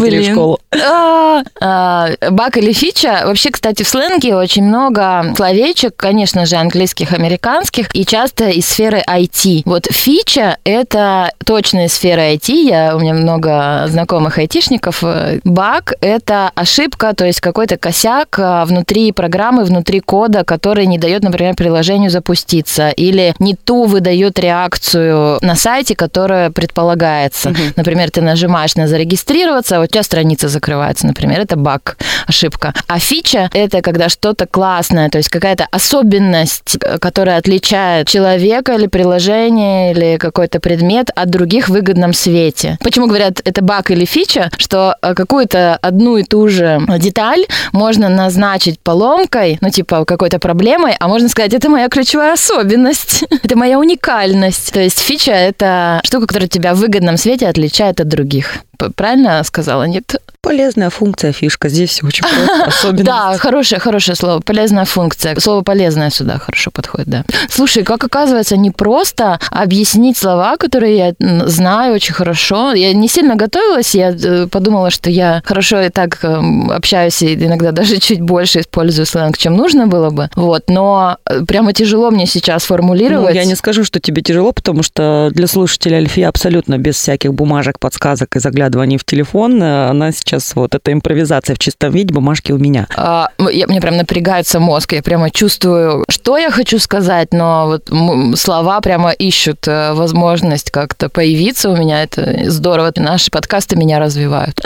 Блин. 0.00 0.32
школу. 0.32 0.58
А, 0.72 1.42
а, 1.60 2.10
Баг 2.30 2.56
или 2.56 2.72
фича. 2.72 3.22
Вообще, 3.24 3.50
кстати, 3.50 3.84
в 3.84 3.88
сленге 3.88 4.34
очень 4.34 4.64
много 4.64 5.32
словечек, 5.36 5.94
конечно 5.96 6.44
же, 6.44 6.56
английских, 6.56 7.12
американских, 7.12 7.94
и 7.94 8.04
часто 8.04 8.48
из 8.48 8.66
сферы 8.66 9.04
IT. 9.08 9.62
Вот 9.64 9.86
фича— 9.90 10.58
это 10.64 11.30
точно 11.44 11.86
из 11.86 11.94
сферы 11.94 12.34
IT. 12.34 12.52
Я, 12.52 12.96
у 12.96 12.98
меня 12.98 13.14
много 13.14 13.84
знакомых 13.88 14.38
айтишников. 14.38 15.04
Баг— 15.44 15.92
это 16.00 16.50
ошибка, 16.56 17.14
то 17.14 17.24
есть 17.24 17.40
какой-то 17.40 17.76
косяк 17.76 18.38
а, 18.40 18.64
внутри 18.64 19.12
программы, 19.12 19.64
внутри 19.64 20.00
кода, 20.00 20.42
который 20.42 20.86
не 20.86 20.98
дает, 20.98 21.22
например, 21.22 21.43
приложению 21.52 22.10
запуститься, 22.10 22.90
или 22.90 23.34
не 23.38 23.54
ту 23.54 23.84
выдает 23.84 24.38
реакцию 24.38 25.38
на 25.42 25.54
сайте, 25.56 25.94
которая 25.94 26.50
предполагается. 26.50 27.50
Угу. 27.50 27.58
Например, 27.76 28.10
ты 28.10 28.22
нажимаешь 28.22 28.76
на 28.76 28.88
зарегистрироваться, 28.88 29.76
а 29.76 29.80
у 29.80 29.86
тебя 29.86 30.02
страница 30.02 30.48
закрывается, 30.48 31.06
например, 31.06 31.40
это 31.40 31.56
баг, 31.56 31.96
ошибка. 32.26 32.72
А 32.86 32.98
фича— 32.98 33.50
это 33.52 33.82
когда 33.82 34.08
что-то 34.08 34.46
классное, 34.46 35.10
то 35.10 35.18
есть 35.18 35.28
какая-то 35.28 35.66
особенность, 35.70 36.78
которая 37.00 37.38
отличает 37.38 38.08
человека 38.08 38.74
или 38.74 38.86
приложение 38.86 39.92
или 39.92 40.16
какой-то 40.16 40.60
предмет 40.60 41.10
от 41.14 41.30
других 41.30 41.68
в 41.68 41.72
выгодном 41.72 42.12
свете. 42.12 42.78
Почему 42.80 43.06
говорят, 43.06 43.40
это 43.44 43.62
баг 43.62 43.90
или 43.90 44.04
фича? 44.04 44.50
Что 44.56 44.96
э, 45.02 45.14
какую-то 45.14 45.76
одну 45.82 46.16
и 46.16 46.22
ту 46.22 46.48
же 46.48 46.80
деталь 46.98 47.46
можно 47.72 48.08
назначить 48.08 48.78
поломкой, 48.78 49.58
ну, 49.60 49.70
типа 49.70 50.04
какой-то 50.04 50.38
проблемой, 50.38 50.94
а 50.98 51.08
можно 51.08 51.28
сказать, 51.34 51.52
это 51.52 51.68
моя 51.68 51.88
ключевая 51.88 52.34
особенность, 52.34 53.24
это 53.42 53.56
моя 53.56 53.80
уникальность. 53.80 54.72
То 54.72 54.80
есть 54.80 55.00
фича— 55.00 55.32
это 55.32 56.00
штука, 56.04 56.28
которая 56.28 56.48
тебя 56.48 56.74
в 56.74 56.78
выгодном 56.78 57.16
свете 57.16 57.48
отличает 57.48 58.00
от 58.00 58.06
других. 58.06 58.58
Правильно 58.94 59.42
сказала, 59.42 59.82
нет? 59.82 60.14
Полезная 60.44 60.90
функция, 60.90 61.32
фишка. 61.32 61.70
Здесь 61.70 61.90
все 61.90 62.06
очень 62.06 62.22
просто. 62.22 62.64
Особенность. 62.66 63.06
Да, 63.06 63.38
хорошее, 63.38 63.80
хорошее 63.80 64.14
слово. 64.14 64.40
Полезная 64.40 64.84
функция. 64.84 65.34
Слово 65.40 65.62
полезное 65.62 66.10
сюда 66.10 66.38
хорошо 66.38 66.70
подходит, 66.70 67.08
да. 67.08 67.24
Слушай, 67.48 67.82
как 67.82 68.04
оказывается, 68.04 68.58
не 68.58 68.70
просто 68.70 69.40
объяснить 69.50 70.18
слова, 70.18 70.58
которые 70.58 70.96
я 70.98 71.14
знаю 71.46 71.94
очень 71.94 72.12
хорошо. 72.12 72.74
Я 72.74 72.92
не 72.92 73.08
сильно 73.08 73.36
готовилась, 73.36 73.94
я 73.94 74.10
э, 74.10 74.46
подумала, 74.46 74.90
что 74.90 75.08
я 75.08 75.42
хорошо 75.46 75.80
и 75.80 75.88
так 75.88 76.22
эм, 76.22 76.70
общаюсь, 76.70 77.22
и 77.22 77.34
иногда 77.34 77.72
даже 77.72 77.96
чуть 77.96 78.20
больше 78.20 78.60
использую 78.60 79.06
сленг, 79.06 79.38
чем 79.38 79.56
нужно 79.56 79.86
было 79.86 80.10
бы. 80.10 80.28
Вот, 80.36 80.64
но 80.68 81.16
э, 81.26 81.44
прямо 81.46 81.72
тяжело 81.72 82.10
мне 82.10 82.26
сейчас 82.26 82.64
формулировать. 82.64 83.34
Ну, 83.34 83.40
я 83.40 83.46
не 83.46 83.54
скажу, 83.54 83.82
что 83.82 83.98
тебе 83.98 84.20
тяжело, 84.20 84.52
потому 84.52 84.82
что 84.82 85.30
для 85.32 85.46
слушателя 85.46 85.96
Альфия 85.96 86.28
абсолютно 86.28 86.76
без 86.76 86.96
всяких 86.96 87.32
бумажек, 87.32 87.78
подсказок 87.78 88.36
и 88.36 88.40
заглядываний 88.40 88.98
в 88.98 89.04
телефон, 89.04 89.62
э, 89.62 89.88
она 89.88 90.12
сейчас 90.12 90.33
сейчас 90.34 90.54
вот 90.56 90.74
эта 90.74 90.92
импровизация 90.92 91.54
в 91.54 91.58
чистом 91.58 91.92
виде, 91.92 92.12
бумажки 92.12 92.52
у 92.52 92.58
меня. 92.58 92.86
А, 92.96 93.28
я, 93.50 93.66
мне 93.66 93.80
прям 93.80 93.96
напрягается 93.96 94.60
мозг, 94.60 94.92
я 94.92 95.02
прямо 95.02 95.30
чувствую, 95.30 96.04
что 96.08 96.38
я 96.38 96.50
хочу 96.50 96.78
сказать, 96.78 97.32
но 97.32 97.66
вот 97.66 98.38
слова 98.38 98.80
прямо 98.80 99.10
ищут 99.12 99.66
э, 99.68 99.92
возможность 99.92 100.70
как-то 100.70 101.08
появиться 101.08 101.70
у 101.70 101.76
меня. 101.76 102.02
Это 102.02 102.50
здорово. 102.50 102.92
Наши 102.96 103.30
подкасты 103.30 103.76
меня 103.76 103.98
развивают. 103.98 104.60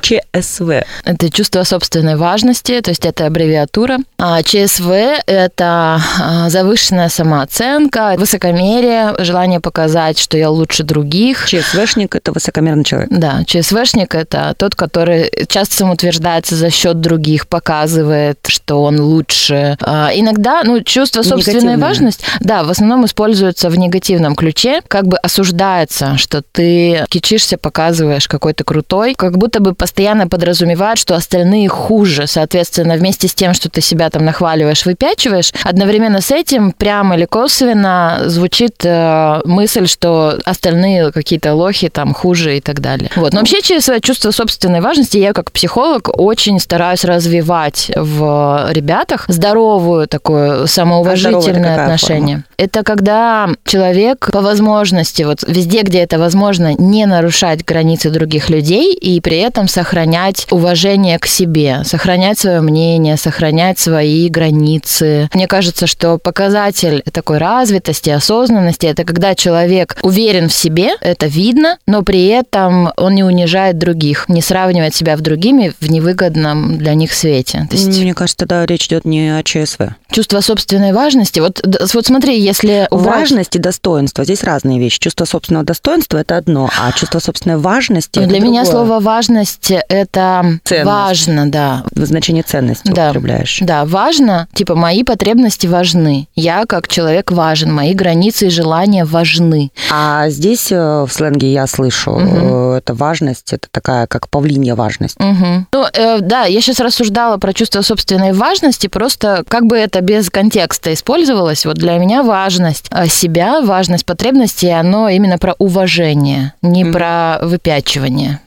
ЧСВ. 0.00 0.84
Это 1.04 1.30
чувство 1.30 1.64
собственной 1.64 2.16
важности, 2.16 2.80
то 2.80 2.90
есть 2.90 3.06
это 3.06 3.26
аббревиатура. 3.26 3.98
А 4.18 4.42
ЧСВ– 4.42 4.90
это 5.26 6.00
а, 6.20 6.50
завышенная 6.50 7.08
самооценка, 7.08 8.14
высокомерие, 8.18 9.14
желание 9.18 9.60
показать, 9.60 10.18
что 10.18 10.36
я 10.36 10.50
лучше 10.50 10.82
других. 10.82 11.46
ЧСВшник– 11.46 12.14
это 12.16 12.32
высокомерный 12.32 12.84
человек. 12.84 13.08
Да, 13.10 13.44
ЧСВшник– 13.44 14.14
это 14.14 14.54
тот, 14.58 14.74
который 14.82 15.30
часто 15.46 15.76
самоутверждается 15.76 16.56
за 16.56 16.68
счет 16.68 17.00
других, 17.00 17.46
показывает, 17.46 18.40
что 18.48 18.82
он 18.82 19.00
лучше. 19.00 19.76
А, 19.80 20.10
иногда, 20.12 20.62
ну, 20.64 20.80
чувство 20.80 21.22
собственной 21.22 21.76
важности, 21.76 22.24
да, 22.40 22.64
в 22.64 22.70
основном 22.70 23.06
используется 23.06 23.70
в 23.70 23.78
негативном 23.78 24.34
ключе, 24.34 24.80
как 24.88 25.06
бы 25.06 25.18
осуждается, 25.18 26.16
что 26.16 26.42
ты 26.42 27.04
кичишься, 27.08 27.58
показываешь, 27.58 28.26
какой 28.26 28.54
то 28.54 28.64
крутой, 28.64 29.14
как 29.14 29.38
будто 29.38 29.60
бы 29.60 29.72
постоянно 29.72 30.26
подразумевает, 30.26 30.98
что 30.98 31.14
остальные 31.14 31.68
хуже. 31.68 32.26
Соответственно, 32.26 32.94
вместе 32.94 33.28
с 33.28 33.34
тем, 33.34 33.54
что 33.54 33.70
ты 33.70 33.80
себя 33.80 34.10
там 34.10 34.24
нахваливаешь, 34.24 34.84
выпячиваешь, 34.84 35.52
одновременно 35.62 36.20
с 36.20 36.32
этим 36.32 36.72
прямо 36.72 37.14
или 37.14 37.26
косвенно 37.26 38.22
звучит 38.26 38.84
э, 38.84 39.42
мысль, 39.44 39.86
что 39.86 40.40
остальные 40.44 41.12
какие-то 41.12 41.54
лохи 41.54 41.88
там 41.88 42.14
хуже 42.14 42.56
и 42.56 42.60
так 42.60 42.80
далее. 42.80 43.10
Вот. 43.14 43.32
Но 43.32 43.38
вообще 43.38 43.62
через 43.62 43.84
свое 43.84 44.00
чувство 44.00 44.32
собственной 44.32 44.71
общественной 44.72 44.80
важности 44.80 45.18
я 45.18 45.32
как 45.32 45.52
психолог 45.52 46.08
очень 46.18 46.58
стараюсь 46.58 47.04
развивать 47.04 47.90
в 47.94 48.68
ребятах 48.70 49.24
здоровую 49.28 50.08
такое 50.08 50.66
самоуважительное 50.66 51.78
а 51.78 51.82
отношение. 51.82 52.36
Форма? 52.36 52.44
Это 52.62 52.84
когда 52.84 53.50
человек 53.64 54.30
по 54.30 54.40
возможности, 54.40 55.24
вот 55.24 55.42
везде, 55.44 55.82
где 55.82 55.98
это 55.98 56.20
возможно, 56.20 56.74
не 56.78 57.06
нарушать 57.06 57.64
границы 57.64 58.08
других 58.10 58.50
людей 58.50 58.94
и 58.94 59.20
при 59.20 59.38
этом 59.38 59.66
сохранять 59.66 60.46
уважение 60.48 61.18
к 61.18 61.26
себе, 61.26 61.82
сохранять 61.84 62.38
свое 62.38 62.60
мнение, 62.60 63.16
сохранять 63.16 63.80
свои 63.80 64.28
границы. 64.28 65.28
Мне 65.34 65.48
кажется, 65.48 65.88
что 65.88 66.18
показатель 66.18 67.02
такой 67.12 67.38
развитости, 67.38 68.10
осознанности, 68.10 68.86
это 68.86 69.02
когда 69.02 69.34
человек 69.34 69.96
уверен 70.02 70.48
в 70.48 70.54
себе, 70.54 70.92
это 71.00 71.26
видно, 71.26 71.78
но 71.88 72.02
при 72.02 72.28
этом 72.28 72.92
он 72.96 73.16
не 73.16 73.24
унижает 73.24 73.76
других, 73.76 74.28
не 74.28 74.40
сравнивать 74.40 74.94
себя 74.94 75.16
в 75.16 75.20
другими 75.20 75.72
в 75.80 75.90
невыгодном 75.90 76.78
для 76.78 76.94
них 76.94 77.12
свете. 77.12 77.66
То 77.68 77.76
есть... 77.76 77.88
Мне 78.02 78.14
кажется, 78.14 78.38
тогда 78.46 78.64
речь 78.66 78.86
идет 78.86 79.04
не 79.04 79.36
о 79.36 79.42
ЧСВ. 79.42 79.96
Чувство 80.12 80.40
собственной 80.40 80.92
важности. 80.92 81.40
Вот, 81.40 81.60
вот 81.92 82.06
смотри, 82.06 82.51
если... 82.52 82.86
Важность 82.90 83.56
и 83.56 83.58
достоинство. 83.58 84.24
Здесь 84.24 84.44
разные 84.44 84.78
вещи. 84.78 84.98
Чувство 85.00 85.24
собственного 85.24 85.64
достоинства– 85.64 86.18
это 86.18 86.36
одно, 86.36 86.70
а 86.80 86.92
чувство 86.92 87.18
собственной 87.18 87.56
важности 87.56 88.20
Для 88.20 88.40
меня 88.40 88.64
другое. 88.64 88.86
слово 88.86 89.00
«важность»– 89.00 89.70
это 89.88 90.58
Ценность. 90.64 90.86
важно, 90.86 91.50
да. 91.50 91.84
В 91.94 92.04
значении 92.04 92.42
ценности 92.42 92.88
да. 92.90 93.10
употребляешь. 93.10 93.58
Да, 93.60 93.84
важно. 93.84 94.48
Типа, 94.54 94.74
мои 94.74 95.02
потребности 95.04 95.66
важны. 95.66 96.28
Я 96.34 96.64
как 96.66 96.88
человек 96.88 97.32
важен. 97.32 97.72
Мои 97.72 97.94
границы 97.94 98.46
и 98.46 98.50
желания 98.50 99.04
важны. 99.04 99.70
А 99.90 100.28
здесь 100.28 100.70
э, 100.70 100.76
в 100.76 101.10
сленге 101.10 101.52
я 101.52 101.66
слышу, 101.66 102.12
угу. 102.12 102.72
это 102.72 102.94
важность, 102.94 103.52
это 103.52 103.68
такая, 103.70 104.06
как 104.06 104.28
павлинья 104.28 104.74
важность. 104.74 105.16
Угу. 105.20 105.66
Ну, 105.72 105.86
э, 105.92 106.20
да, 106.20 106.44
я 106.44 106.60
сейчас 106.60 106.80
рассуждала 106.80 107.38
про 107.38 107.52
чувство 107.52 107.82
собственной 107.82 108.32
важности, 108.32 108.86
просто 108.86 109.44
как 109.48 109.66
бы 109.66 109.76
это 109.76 110.00
без 110.00 110.30
контекста 110.30 110.92
использовалось. 110.92 111.64
Вот 111.66 111.76
для 111.76 111.98
меня 111.98 112.22
важность 112.32 112.86
э, 112.90 113.08
себя, 113.08 113.60
важность 113.60 114.06
потребностей, 114.06 114.70
оно 114.70 115.10
именно 115.10 115.36
про 115.36 115.54
уважение, 115.58 116.54
не 116.62 116.84
угу. 116.84 116.92
про 116.94 117.38
выпячивание. 117.42 118.40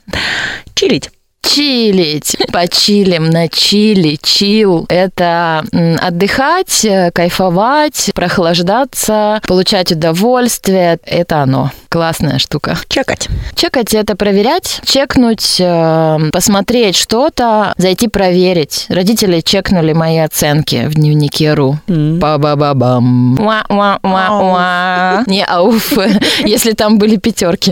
Чилить 0.73 1.11
чилить, 1.45 2.37
почилим 2.51 3.29
на 3.29 3.47
чили, 3.47 4.17
чил. 4.21 4.85
Это 4.89 5.63
отдыхать, 6.01 6.85
кайфовать, 7.13 8.11
прохлаждаться, 8.13 9.41
получать 9.47 9.91
удовольствие. 9.91 10.99
Это 11.05 11.41
оно. 11.41 11.71
Классная 11.89 12.39
штука. 12.39 12.77
Чекать. 12.89 13.29
Чекать– 13.55 13.93
это 13.93 14.17
проверять, 14.17 14.81
чекнуть, 14.83 15.61
э, 15.61 16.29
посмотреть 16.33 16.97
что-то, 16.97 17.73
зайти 17.77 18.09
проверить. 18.09 18.85
Родители 18.89 19.39
чекнули 19.39 19.93
мои 19.93 20.17
оценки 20.17 20.87
в 20.87 20.95
дневнике 20.95 21.53
РУ. 21.53 21.79
Mm. 21.87 22.19
Па-ба-ба-бам. 22.19 23.37
Не 25.27 25.45
ауф, 25.45 25.93
если 26.45 26.73
там 26.73 26.97
были 26.97 27.15
пятерки. 27.15 27.71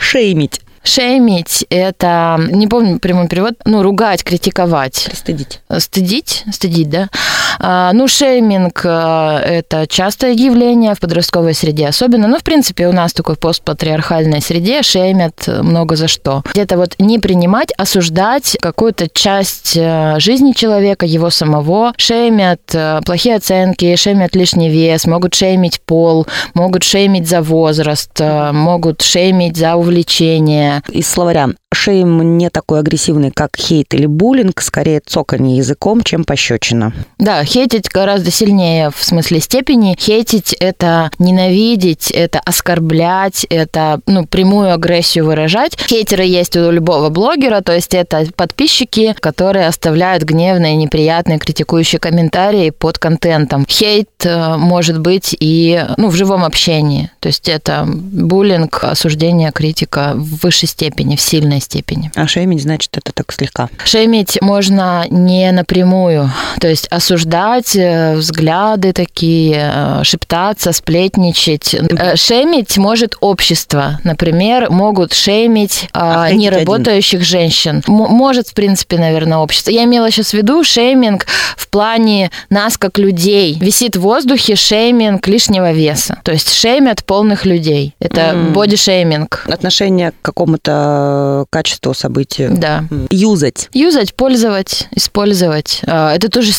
Шеймить. 0.00 0.60
Шеймить– 0.84 1.64
это, 1.70 2.40
не 2.50 2.66
помню 2.66 2.98
прямой 2.98 3.28
перевод, 3.28 3.54
ну, 3.64 3.82
ругать, 3.82 4.24
критиковать. 4.24 5.10
Стыдить. 5.12 5.60
Стыдить? 5.78 6.44
Стыдить, 6.52 6.90
да. 6.90 7.08
А, 7.58 7.92
ну, 7.92 8.08
шейминг 8.08 8.82
а,– 8.84 9.40
это 9.44 9.86
частое 9.86 10.32
явление 10.32 10.94
в 10.94 11.00
подростковой 11.00 11.54
среде 11.54 11.88
особенно. 11.88 12.28
Ну, 12.28 12.38
в 12.38 12.42
принципе, 12.42 12.86
у 12.88 12.92
нас 12.92 13.12
такой 13.12 13.36
постпатриархальной 13.36 14.40
среде 14.40 14.82
шеймят 14.82 15.46
много 15.46 15.96
за 15.96 16.08
что. 16.08 16.42
Где-то 16.52 16.76
вот 16.76 16.94
не 16.98 17.18
принимать, 17.18 17.72
осуждать 17.76 18.56
какую-то 18.60 19.08
часть 19.08 19.76
а, 19.78 20.18
жизни 20.18 20.52
человека, 20.52 21.06
его 21.06 21.30
самого. 21.30 21.92
Шеймят 21.96 22.60
плохие 23.04 23.36
оценки, 23.36 23.94
шеймят 23.96 24.34
лишний 24.34 24.70
вес, 24.70 25.06
могут 25.06 25.34
шеймить 25.34 25.80
пол, 25.80 26.26
могут 26.54 26.82
шеймить 26.82 27.28
за 27.28 27.42
возраст, 27.42 28.20
могут 28.20 29.02
шеймить 29.02 29.56
за 29.56 29.76
увлечение. 29.76 30.82
Из 30.90 31.08
словаря 31.08 31.48
шейм 31.72 32.38
не 32.38 32.50
такой 32.50 32.80
агрессивный, 32.80 33.30
как 33.30 33.56
хейт 33.56 33.94
или 33.94 34.06
буллинг, 34.06 34.60
скорее 34.60 35.00
цоканье 35.04 35.56
языком, 35.56 36.02
чем 36.02 36.24
пощечина. 36.24 36.92
Да, 37.18 37.41
хейтить 37.44 37.90
гораздо 37.90 38.30
сильнее 38.30 38.90
в 38.90 39.04
смысле 39.04 39.40
степени. 39.40 39.96
Хейтить– 39.98 40.52
это 40.60 41.10
ненавидеть, 41.18 42.10
это 42.10 42.40
оскорблять, 42.40 43.44
это 43.50 44.00
ну, 44.06 44.26
прямую 44.26 44.72
агрессию 44.72 45.26
выражать. 45.26 45.78
Хейтеры 45.78 46.24
есть 46.24 46.56
у 46.56 46.70
любого 46.70 47.08
блогера, 47.10 47.60
то 47.60 47.74
есть 47.74 47.94
это 47.94 48.26
подписчики, 48.34 49.14
которые 49.18 49.66
оставляют 49.66 50.22
гневные, 50.22 50.76
неприятные, 50.76 51.38
критикующие 51.38 51.98
комментарии 51.98 52.70
под 52.70 52.98
контентом. 52.98 53.66
Хейт 53.68 54.08
э, 54.24 54.56
может 54.56 55.00
быть 55.00 55.36
и 55.38 55.84
ну, 55.96 56.08
в 56.08 56.14
живом 56.14 56.44
общении. 56.44 57.10
То 57.20 57.28
есть 57.28 57.48
это 57.48 57.84
буллинг, 57.86 58.84
осуждение, 58.84 59.52
критика 59.52 60.12
в 60.14 60.42
высшей 60.42 60.62
высшей 60.62 60.68
степени, 60.68 61.16
в 61.16 61.20
сильной 61.20 61.60
степени. 61.60 62.10
А 62.14 62.26
шеймить, 62.26 62.62
значит, 62.62 62.96
это 62.96 63.12
так 63.12 63.32
слегка. 63.32 63.68
Шеймить 63.84 64.38
можно 64.40 65.06
не 65.10 65.50
напрямую, 65.50 66.30
то 66.60 66.68
есть 66.68 66.86
осуждать 66.88 67.31
э, 67.36 68.14
взгляды 68.16 68.92
такие, 68.92 69.72
э, 69.74 70.04
шептаться, 70.04 70.72
сплетничать. 70.72 71.74
Э, 71.74 72.16
Шеймить 72.16 72.76
может 72.78 73.14
общество. 73.20 73.98
Например, 74.04 74.70
могут 74.70 75.14
шеймить 75.14 75.88
а, 75.92 76.24
Охренеть 76.24 76.40
неработающих 76.52 77.22
женщин. 77.22 77.82
М- 77.88 77.94
может, 77.94 78.48
в 78.48 78.54
принципе, 78.54 78.98
наверное, 78.98 79.38
общество. 79.38 79.70
Я 79.70 79.84
имела 79.84 80.10
сейчас 80.10 80.30
в 80.30 80.34
виду 80.34 80.62
шейминг 80.64 81.26
в 81.56 81.68
плане 81.68 82.30
нас 82.50 82.76
как 82.76 82.98
людей. 82.98 83.56
Висит 83.60 83.96
в 83.96 84.00
воздухе 84.02 84.54
шейминг 84.56 85.26
лишнего 85.26 85.72
веса. 85.72 86.18
То 86.24 86.32
есть 86.32 86.52
шеймят 86.52 87.04
полных 87.04 87.46
людей. 87.46 87.94
Это 87.98 88.20
М. 88.20 88.52
боди-шейминг. 88.52 89.44
Отношение 89.48 90.10
к 90.10 90.14
какому-то 90.22 91.46
качеству, 91.50 91.94
событию. 91.94 92.50
Да. 92.56 92.84
Юзать. 93.10 93.68
Юзать, 93.72 94.14
пользовать, 94.14 94.88
использовать. 94.94 95.80
А, 95.86 96.14
Это 96.14 96.28
тоже 96.28 96.52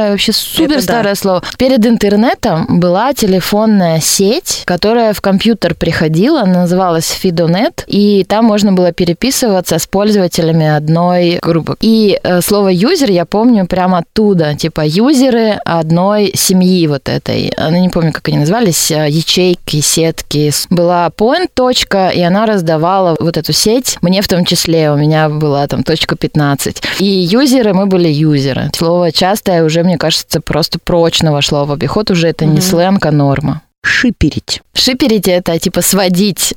старое-старое, 0.00 0.10
вообще 0.10 0.32
супер 0.32 0.76
да. 0.76 0.82
старое 0.82 1.14
слово. 1.14 1.42
Перед 1.58 1.86
интернетом 1.86 2.80
была 2.80 3.12
телефонная 3.12 4.00
сеть, 4.00 4.62
которая 4.64 5.12
в 5.12 5.20
компьютер 5.20 5.74
приходила, 5.74 6.42
она 6.42 6.60
называлась 6.60 7.08
Фидонет, 7.10 7.84
и 7.86 8.24
там 8.24 8.44
можно 8.44 8.72
было 8.72 8.92
переписываться 8.92 9.78
с 9.78 9.86
пользователями 9.86 10.66
одной 10.66 11.38
группы. 11.42 11.76
И 11.80 12.18
э, 12.22 12.40
слово 12.40 12.68
юзер 12.68 13.10
я 13.10 13.24
помню 13.24 13.66
прямо 13.66 13.98
оттуда, 13.98 14.54
типа 14.54 14.82
юзеры 14.86 15.58
одной 15.64 16.32
семьи 16.34 16.86
вот 16.86 17.08
этой. 17.08 17.52
Я 17.56 17.70
не 17.70 17.88
помню, 17.88 18.12
как 18.12 18.28
они 18.28 18.38
назывались, 18.38 18.90
э, 18.90 19.08
ячейки, 19.08 19.80
сетки. 19.80 20.50
Была 20.70 21.08
point 21.16 21.48
точка, 21.52 22.08
и 22.08 22.20
она 22.22 22.46
раздавала 22.46 23.16
вот 23.20 23.36
эту 23.36 23.52
сеть. 23.52 23.98
Мне 24.02 24.22
в 24.22 24.28
том 24.28 24.44
числе, 24.44 24.90
у 24.90 24.96
меня 24.96 25.28
была 25.28 25.66
там 25.66 25.82
точка 25.82 26.16
15. 26.16 26.82
И 26.98 27.04
юзеры, 27.04 27.74
мы 27.74 27.86
были 27.86 28.08
юзеры. 28.08 28.70
Слово 28.74 29.12
частое 29.12 29.64
уже, 29.64 29.82
мне 29.82 29.89
кажется, 29.98 30.40
просто 30.40 30.78
прочно 30.78 31.32
вошло 31.32 31.64
в 31.64 31.72
обиход. 31.72 32.10
Уже 32.10 32.28
это 32.28 32.44
не 32.44 32.52
Мгм. 32.54 32.62
сленг, 32.62 33.06
а 33.06 33.10
норма. 33.10 33.62
Шиперить. 34.00 34.60
Шиперить 34.74 35.26
это 35.28 35.58
типа 35.58 35.82
сводить. 35.82 36.54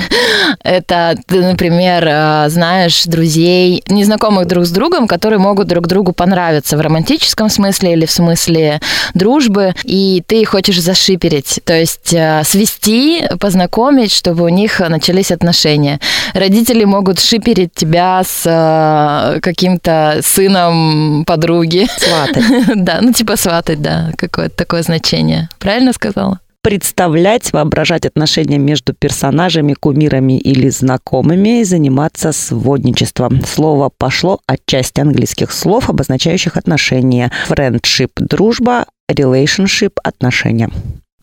это 0.64 1.16
ты, 1.26 1.40
например, 1.40 2.04
э, 2.06 2.48
знаешь 2.48 3.04
друзей, 3.04 3.82
незнакомых 3.88 4.46
друг 4.46 4.64
с 4.64 4.70
другом, 4.70 5.06
которые 5.06 5.38
могут 5.38 5.68
друг 5.68 5.86
другу 5.86 6.12
понравиться 6.12 6.76
в 6.76 6.80
романтическом 6.80 7.50
смысле 7.50 7.92
или 7.92 8.06
в 8.06 8.10
смысле 8.10 8.80
дружбы, 9.14 9.74
и 9.84 10.22
ты 10.26 10.44
хочешь 10.44 10.80
зашиперить, 10.80 11.60
то 11.64 11.72
есть 11.72 12.12
э, 12.12 12.42
свести, 12.44 13.28
познакомить, 13.40 14.12
чтобы 14.12 14.44
у 14.44 14.48
них 14.48 14.80
начались 14.80 15.30
отношения. 15.30 16.00
Родители 16.32 16.84
могут 16.84 17.20
шиперить 17.20 17.74
тебя 17.74 18.22
с 18.24 18.42
э, 18.44 19.40
каким-то 19.40 20.20
сыном 20.24 21.24
подруги. 21.24 21.88
Сватать. 21.96 22.44
Да, 22.82 22.98
ну 23.00 23.12
типа 23.12 23.36
сватать, 23.36 23.82
да, 23.82 24.10
какое-то 24.16 24.56
такое 24.56 24.82
значение. 24.82 25.48
Правильно 25.58 25.92
сказала? 25.92 26.40
Представлять, 26.62 27.52
воображать 27.52 28.06
отношения 28.06 28.58
между 28.58 28.94
персонажами, 28.94 29.74
кумирами 29.74 30.38
или 30.38 30.68
знакомыми 30.68 31.60
и 31.60 31.64
заниматься 31.64 32.32
сводничеством. 32.32 33.44
Слово 33.44 33.90
пошло 33.96 34.40
от 34.46 34.64
части 34.66 35.00
английских 35.00 35.52
слов, 35.52 35.90
обозначающих 35.90 36.56
отношения. 36.56 37.30
Friendship– 37.48 38.10
дружба, 38.16 38.86
relationship– 39.10 39.92
отношения. 40.04 40.70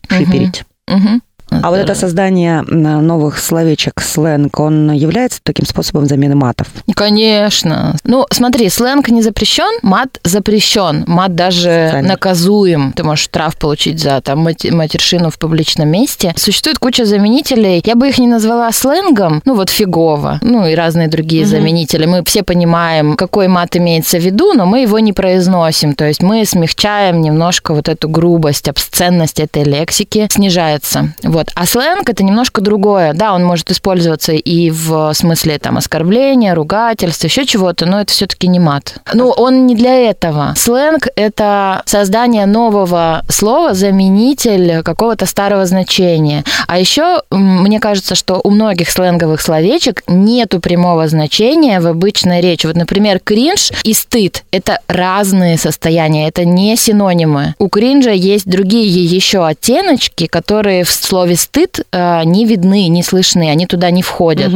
Шиперить. 0.08 0.64
Мгм. 0.86 1.22
А 1.50 1.70
вот 1.70 1.76
это 1.78 1.94
создание 1.94 2.62
новых 2.62 3.38
словечек, 3.38 4.00
сленг, 4.00 4.58
он 4.60 4.92
является 4.92 5.40
таким 5.42 5.66
способом 5.66 6.06
замены 6.06 6.34
матов? 6.34 6.68
Конечно. 6.94 7.96
Ну, 8.04 8.26
смотри, 8.30 8.68
сленг 8.68 9.08
не 9.08 9.22
запрещен, 9.22 9.78
мат 9.82 10.20
запрещен. 10.24 11.04
Мат 11.06 11.34
даже 11.34 11.70
Официально. 11.70 12.08
наказуем. 12.08 12.92
Ты 12.92 13.02
можешь 13.04 13.24
штраф 13.24 13.56
получить 13.56 14.00
за 14.00 14.20
там, 14.20 14.38
матершину 14.40 15.30
в 15.30 15.38
публичном 15.38 15.88
месте. 15.88 16.32
Существует 16.36 16.78
куча 16.78 17.04
заменителей. 17.04 17.82
Я 17.84 17.94
бы 17.94 18.08
их 18.08 18.18
не 18.18 18.26
назвала 18.28 18.70
сленгом. 18.72 19.42
Ну, 19.44 19.54
вот 19.54 19.70
фигово. 19.70 20.38
Ну, 20.42 20.66
и 20.66 20.74
разные 20.74 21.08
другие 21.08 21.42
Мгм. 21.42 21.50
заменители. 21.50 22.06
Мы 22.06 22.22
все 22.24 22.42
понимаем, 22.42 23.16
какой 23.16 23.48
мат 23.48 23.76
имеется 23.76 24.18
в 24.18 24.22
виду, 24.24 24.52
но 24.54 24.66
мы 24.66 24.82
его 24.82 24.98
не 24.98 25.12
произносим. 25.12 25.94
То 25.94 26.04
есть 26.06 26.22
мы 26.22 26.44
смягчаем 26.44 27.20
немножко 27.20 27.74
вот 27.74 27.88
эту 27.88 28.08
грубость, 28.08 28.68
обсценность 28.68 29.40
этой 29.40 29.64
лексики 29.64 30.28
снижается. 30.30 31.12
Вот. 31.22 31.39
А 31.54 31.66
сленг 31.66 32.08
это 32.08 32.22
немножко 32.24 32.60
другое. 32.60 33.12
Да, 33.12 33.34
он 33.34 33.44
может 33.44 33.70
использоваться 33.70 34.32
и 34.32 34.70
в 34.70 35.12
смысле 35.14 35.58
там 35.58 35.76
оскорбления, 35.76 36.54
ругательства, 36.54 37.26
еще 37.26 37.46
чего-то, 37.46 37.86
но 37.86 38.00
это 38.00 38.12
все-таки 38.12 38.48
не 38.48 38.58
мат. 38.58 38.96
Ну, 39.12 39.30
он 39.30 39.66
не 39.66 39.74
для 39.74 39.94
этого. 39.94 40.54
Сленг 40.56 41.08
это 41.16 41.82
создание 41.86 42.46
нового 42.46 43.24
слова, 43.28 43.74
заменитель 43.74 44.82
какого-то 44.82 45.26
старого 45.26 45.66
значения. 45.66 46.44
А 46.66 46.78
еще 46.78 47.22
мне 47.30 47.80
кажется, 47.80 48.14
что 48.14 48.40
у 48.42 48.50
многих 48.50 48.90
сленговых 48.90 49.40
словечек 49.40 50.02
нету 50.06 50.60
прямого 50.60 51.08
значения 51.08 51.80
в 51.80 51.86
обычной 51.86 52.40
речи. 52.40 52.66
Вот, 52.66 52.76
например, 52.76 53.20
кринж 53.20 53.72
и 53.84 53.94
стыд– 53.94 54.44
это 54.50 54.80
разные 54.88 55.58
состояния, 55.58 56.28
это 56.28 56.44
не 56.44 56.76
синонимы. 56.76 57.54
У 57.58 57.68
кринжа 57.68 58.10
есть 58.10 58.46
другие 58.46 59.04
еще 59.04 59.46
оттеночки, 59.46 60.26
которые 60.26 60.84
в 60.84 60.90
слове 60.90 61.29
стыд 61.36 61.80
э, 61.92 62.24
не 62.24 62.44
видны, 62.44 62.88
не 62.88 63.02
слышны, 63.02 63.50
они 63.50 63.66
туда 63.66 63.90
не 63.90 64.02
входят. 64.02 64.52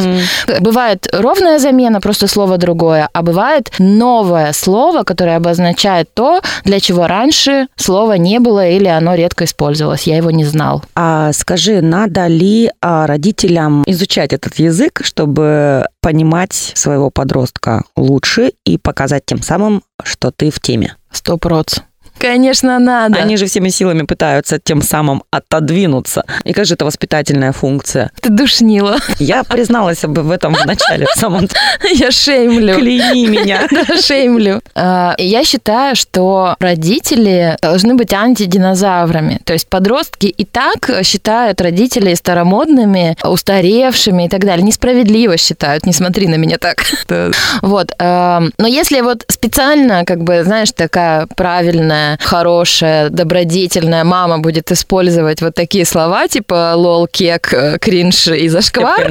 Бывает 0.61 1.09
ровная 1.13 1.59
замена, 1.59 2.01
просто 2.01 2.27
слово 2.27 2.59
другое, 2.59 3.09
а 3.13 3.23
бывает 3.23 3.73
новое 3.79 4.53
слово, 4.53 5.03
которое 5.03 5.37
обозначает 5.37 6.09
то, 6.15 6.41
для 6.65 6.81
чего 6.81 7.07
раньше 7.07 7.69
слова 7.77 8.17
не 8.17 8.39
было 8.39 8.67
или 8.67 8.89
оно 8.89 9.15
редко 9.15 9.45
использовалось. 9.45 10.05
Я 10.05 10.17
его 10.17 10.31
не 10.31 10.45
знал. 10.45 10.83
А 10.95 11.33
скажи, 11.33 11.81
надо 11.81 12.27
ли 12.27 12.71
а, 12.81 13.07
родителям 13.07 13.85
изучать 13.87 14.33
этот 14.33 14.59
язык, 14.59 15.01
чтобы 15.05 15.87
понимать 16.01 16.53
своего 16.53 17.11
подростка 17.11 17.83
лучше 17.97 18.53
и 18.65 18.79
показать 18.79 19.25
тем 19.27 19.43
самым, 19.43 19.83
что 20.03 20.31
ты 20.31 20.51
в 20.51 20.61
теме? 20.61 20.97
Сто 21.11 21.37
проц. 21.37 21.79
Конечно, 22.25 22.79
надо. 22.79 23.19
Они 23.19 23.37
же 23.37 23.45
всеми 23.45 23.69
силами 23.69 24.01
пытаются 24.03 24.59
тем 24.59 24.81
самым 24.81 25.25
отодвинуться. 25.31 26.25
И 26.45 26.55
как 26.55 26.65
же 26.65 26.73
это 26.73 26.87
воспитательная 26.87 27.53
функция? 27.53 28.11
Ты 28.23 28.31
душнила. 28.31 28.97
Я 29.19 29.45
призналась 29.45 30.01
бы 30.01 30.23
в 30.23 30.31
этом 30.31 30.55
в 30.55 30.65
начале, 30.65 31.05
в 31.05 31.19
самом 31.19 31.47
Я 31.93 32.11
шеймлю. 32.11 32.77
Кляни 32.77 33.27
меня. 33.27 33.69
Да, 33.71 34.01
шеймлю. 34.01 34.63
А, 34.75 35.15
Я 35.19 35.45
считаю, 35.45 35.97
что 35.97 36.57
родители 36.61 37.59
должны 37.61 37.95
быть 37.95 38.15
антидинозаврами. 38.15 39.41
То 39.45 39.53
есть 39.53 39.69
подростки 39.69 40.27
и 40.27 40.45
так 40.47 40.91
считают 41.05 41.61
родителей 41.61 42.15
старомодными, 42.17 43.19
устаревшими 43.23 44.25
и 44.25 44.29
так 44.31 44.47
далее. 44.47 44.65
Несправедливо 44.65 45.37
считают. 45.37 45.85
Не 45.85 45.93
смотри 45.93 46.27
на 46.29 46.37
меня 46.37 46.57
так. 46.57 46.85
Вот. 47.61 47.93
эм, 47.99 48.53
Но 48.59 48.67
если 48.67 49.03
вот 49.03 49.25
специально, 49.29 50.07
как 50.07 50.23
бы, 50.23 50.43
знаешь, 50.43 50.73
такая 50.73 51.27
правильная, 51.27 52.14
хорошая, 52.21 53.11
добродетельная 53.11 54.05
мама 54.05 54.39
будет 54.39 54.71
использовать 54.73 55.43
вот 55.43 55.55
такие 55.55 55.85
слова, 55.85 56.29
типа 56.29 56.75
лол, 56.77 57.07
кек, 57.07 57.53
э, 57.53 57.79
кринж 57.79 58.29
и 58.29 58.49
зашквар, 58.49 59.09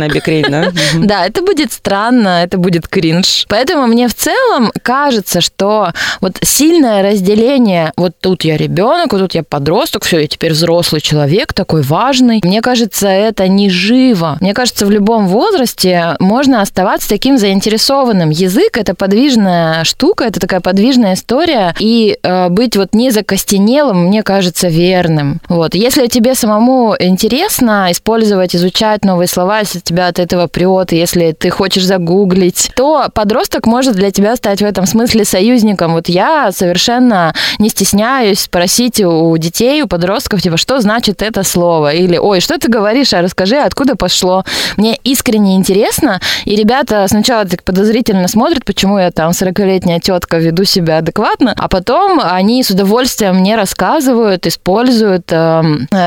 да, 0.95 1.25
это 1.25 1.41
будет 1.41 1.71
странно, 1.71 2.43
это 2.43 2.57
будет 2.57 2.87
кринж. 2.87 3.45
Поэтому 3.47 3.87
мне 3.87 4.07
в 4.07 4.15
целом 4.15 4.71
кажется, 4.81 5.41
что 5.41 5.91
вот 6.21 6.37
сильное 6.41 7.03
разделение, 7.03 7.91
вот 7.95 8.13
тут 8.19 8.43
я 8.43 8.57
ребенок, 8.57 9.13
вот 9.13 9.19
тут 9.21 9.35
я 9.35 9.43
подросток, 9.43 10.03
все, 10.03 10.19
я 10.19 10.27
теперь 10.27 10.53
взрослый 10.53 11.01
человек, 11.01 11.53
такой 11.53 11.81
важный. 11.81 12.41
Мне 12.43 12.61
кажется, 12.61 13.07
это 13.07 13.47
не 13.47 13.69
живо. 13.69 14.37
Мне 14.41 14.53
кажется, 14.53 14.85
в 14.85 14.91
любом 14.91 15.27
возрасте 15.27 16.15
можно 16.19 16.61
оставаться 16.61 17.09
таким 17.09 17.37
заинтересованным. 17.37 18.29
Язык 18.29 18.77
это 18.77 18.95
подвижная 18.95 19.83
штука, 19.83 20.25
это 20.25 20.39
такая 20.39 20.59
подвижная 20.59 21.13
история, 21.13 21.75
и 21.79 22.17
э, 22.21 22.49
быть 22.49 22.75
вот 22.75 22.92
не 22.93 23.11
закостенелым, 23.11 24.07
мне 24.07 24.23
кажется, 24.23 24.67
верным. 24.67 25.41
Вот. 25.49 25.75
Если 25.75 26.07
тебе 26.07 26.35
самому 26.35 26.95
интересно 26.99 27.87
использовать, 27.91 28.55
изучать 28.55 29.05
новые 29.05 29.27
слова, 29.27 29.59
если 29.59 29.79
тебя 29.79 30.07
от 30.07 30.19
этого 30.19 30.47
прет, 30.47 30.91
если 30.91 31.31
ты 31.31 31.49
хочешь 31.49 31.85
загуглить, 31.85 32.71
то 32.75 33.07
подросток 33.13 33.65
может 33.65 33.95
для 33.95 34.11
тебя 34.11 34.35
стать 34.35 34.61
в 34.61 34.65
этом 34.65 34.85
смысле 34.85 35.25
союзником. 35.25 35.93
Вот 35.93 36.09
я 36.09 36.51
совершенно 36.51 37.33
не 37.59 37.69
стесняюсь 37.69 38.41
спросить 38.41 39.01
у 39.01 39.35
детей, 39.37 39.81
у 39.81 39.87
подростков, 39.87 40.41
типа, 40.41 40.57
что 40.57 40.79
значит 40.81 41.21
это 41.21 41.43
слово? 41.43 41.93
Или, 41.93 42.17
ой, 42.17 42.39
что 42.39 42.57
ты 42.57 42.69
говоришь, 42.69 43.13
а 43.13 43.21
расскажи, 43.21 43.57
откуда 43.57 43.95
пошло? 43.95 44.43
Мне 44.77 44.97
искренне 45.03 45.55
интересно, 45.55 46.19
и 46.45 46.55
ребята 46.55 47.05
сначала 47.07 47.45
так 47.45 47.63
подозрительно 47.63 48.27
смотрят, 48.27 48.65
почему 48.65 48.99
я 48.99 49.11
там 49.11 49.31
40-летняя 49.31 49.99
тетка 49.99 50.37
веду 50.37 50.63
себя 50.63 50.97
адекватно, 50.97 51.53
а 51.57 51.67
потом 51.67 52.19
они 52.21 52.63
с 52.63 52.71
удовольствием 52.73 53.37
мне 53.37 53.55
рассказывают, 53.55 54.45
используют 54.47 55.31
э, 55.31 55.61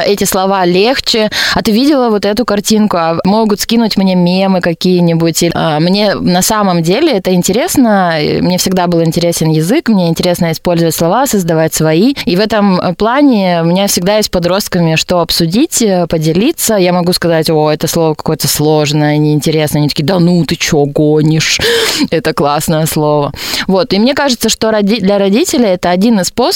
эти 0.07 0.25
слова 0.25 0.65
легче. 0.65 1.31
А 1.55 1.63
ты 1.63 1.73
видела 1.73 2.11
вот 2.11 2.25
эту 2.25 2.45
картинку? 2.45 2.97
А 2.97 3.19
могут 3.25 3.61
скинуть 3.61 3.97
мне 3.97 4.15
мемы 4.15 4.61
какие-нибудь. 4.61 5.43
Э, 5.43 5.79
мне 5.81 6.15
на 6.15 6.43
самом 6.43 6.83
деле 6.83 7.13
это 7.13 7.33
интересно. 7.35 8.15
Мне 8.41 8.59
всегда 8.59 8.87
был 8.87 9.03
интересен 9.03 9.51
язык, 9.51 9.89
мне 9.89 10.09
интересно 10.09 10.53
использовать 10.53 10.95
слова, 10.95 11.27
создавать 11.27 11.75
свои. 11.75 12.15
И 12.25 12.37
в 12.37 12.41
этом 12.41 12.95
плане 12.97 13.61
у 13.63 13.67
меня 13.67 13.87
всегда 13.87 14.17
есть 14.17 14.31
подростками, 14.31 14.97
что 14.97 15.21
обсудить, 15.21 15.81
э, 15.83 16.07
поделиться. 16.07 16.75
Я 16.77 16.93
могу 16.93 17.13
сказать, 17.13 17.51
о, 17.51 17.71
это 17.71 17.87
слово 17.87 18.15
какое-то 18.15 18.49
сложное, 18.49 19.17
неинтересное. 19.19 19.81
Они 19.81 19.89
такие, 19.89 20.05
да 20.05 20.19
ну 20.19 20.45
ты 20.45 20.57
чё 20.57 20.85
гонишь? 20.85 21.61
Это 22.11 22.33
классное 22.33 22.87
слово. 22.87 23.33
Вот. 23.67 23.93
И 23.93 23.99
мне 23.99 24.15
кажется, 24.15 24.49
что 24.49 24.71
для 24.83 25.19
родителей 25.19 25.67
это 25.67 25.91
один 25.91 26.21
из 26.21 26.29
способов 26.29 26.56